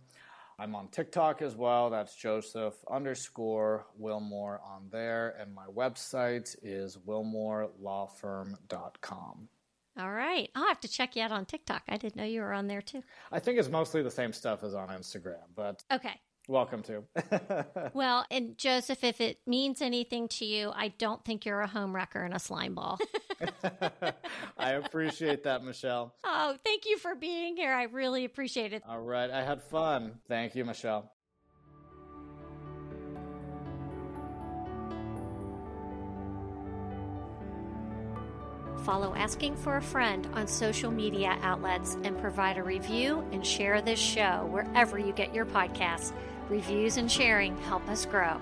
I'm 0.59 0.75
on 0.75 0.89
TikTok 0.89 1.43
as 1.43 1.57
well. 1.57 1.91
That's 1.91 2.15
Joseph 2.15 2.75
underscore 2.91 3.87
Willmore 4.01 4.59
on 4.65 4.89
there. 4.91 5.35
And 5.41 5.55
my 5.55 5.67
website 5.67 6.57
is 6.63 6.97
willmorelawfirm.com. 7.07 9.49
All 9.99 10.11
right. 10.13 10.49
I'll 10.55 10.69
have 10.69 10.81
to 10.81 10.89
check 10.89 11.17
you 11.17 11.23
out 11.23 11.33
on 11.33 11.45
TikTok. 11.45 11.83
I 11.89 11.99
didn't 11.99 12.17
know 12.17 12.25
you 12.25 12.41
were 12.41 12.55
on 12.55 12.67
there 12.67 12.81
too. 12.81 13.03
I 13.31 13.41
think 13.41 13.59
it's 13.59 13.69
mostly 13.69 14.03
the 14.03 14.11
same 14.11 14.33
stuff 14.33 14.65
as 14.65 14.75
on 14.75 14.89
Instagram, 14.89 15.43
but 15.55 15.83
Okay. 15.93 16.19
Welcome 16.49 16.83
to. 16.85 17.05
Well, 17.95 18.25
and 18.31 18.57
Joseph, 18.57 19.05
if 19.05 19.21
it 19.21 19.39
means 19.47 19.83
anything 19.83 20.29
to 20.29 20.45
you, 20.45 20.73
I 20.75 20.89
don't 20.89 21.25
think 21.25 21.45
you're 21.45 21.61
a 21.61 21.67
home 21.67 21.95
wrecker 21.95 22.23
and 22.23 22.35
a 22.35 22.39
slime 22.39 22.75
ball. 22.75 22.99
I 24.59 24.73
appreciate 24.73 25.45
that, 25.45 25.63
Michelle. 25.65 26.15
oh, 26.25 26.57
thank 26.65 26.87
you 26.87 26.99
for 26.99 27.15
being 27.15 27.57
here. 27.57 27.73
I 27.73 27.85
really 27.85 28.25
appreciate 28.25 28.73
it. 28.73 28.83
All 28.89 29.01
right. 29.01 29.31
I 29.31 29.43
had 29.43 29.63
fun. 29.63 30.15
Thank 30.29 30.55
you, 30.55 30.65
Michelle. 30.65 31.13
Follow 38.85 39.15
Asking 39.15 39.55
for 39.57 39.77
a 39.77 39.83
Friend 39.83 40.27
on 40.35 40.49
social 40.49 40.91
media 40.91 41.39
outlets 41.43 41.97
and 42.03 42.19
provide 42.19 42.57
a 42.59 42.63
review 42.63 43.25
and 43.31 43.47
share 43.47 43.81
this 43.81 43.99
show 43.99 44.49
wherever 44.51 44.99
you 44.99 45.13
get 45.13 45.33
your 45.35 45.47
podcasts. 45.47 46.13
Reviews 46.53 46.99
and 46.99 47.11
sharing 47.11 47.57
help 47.63 47.89
us 47.89 48.05
grow. 48.05 48.39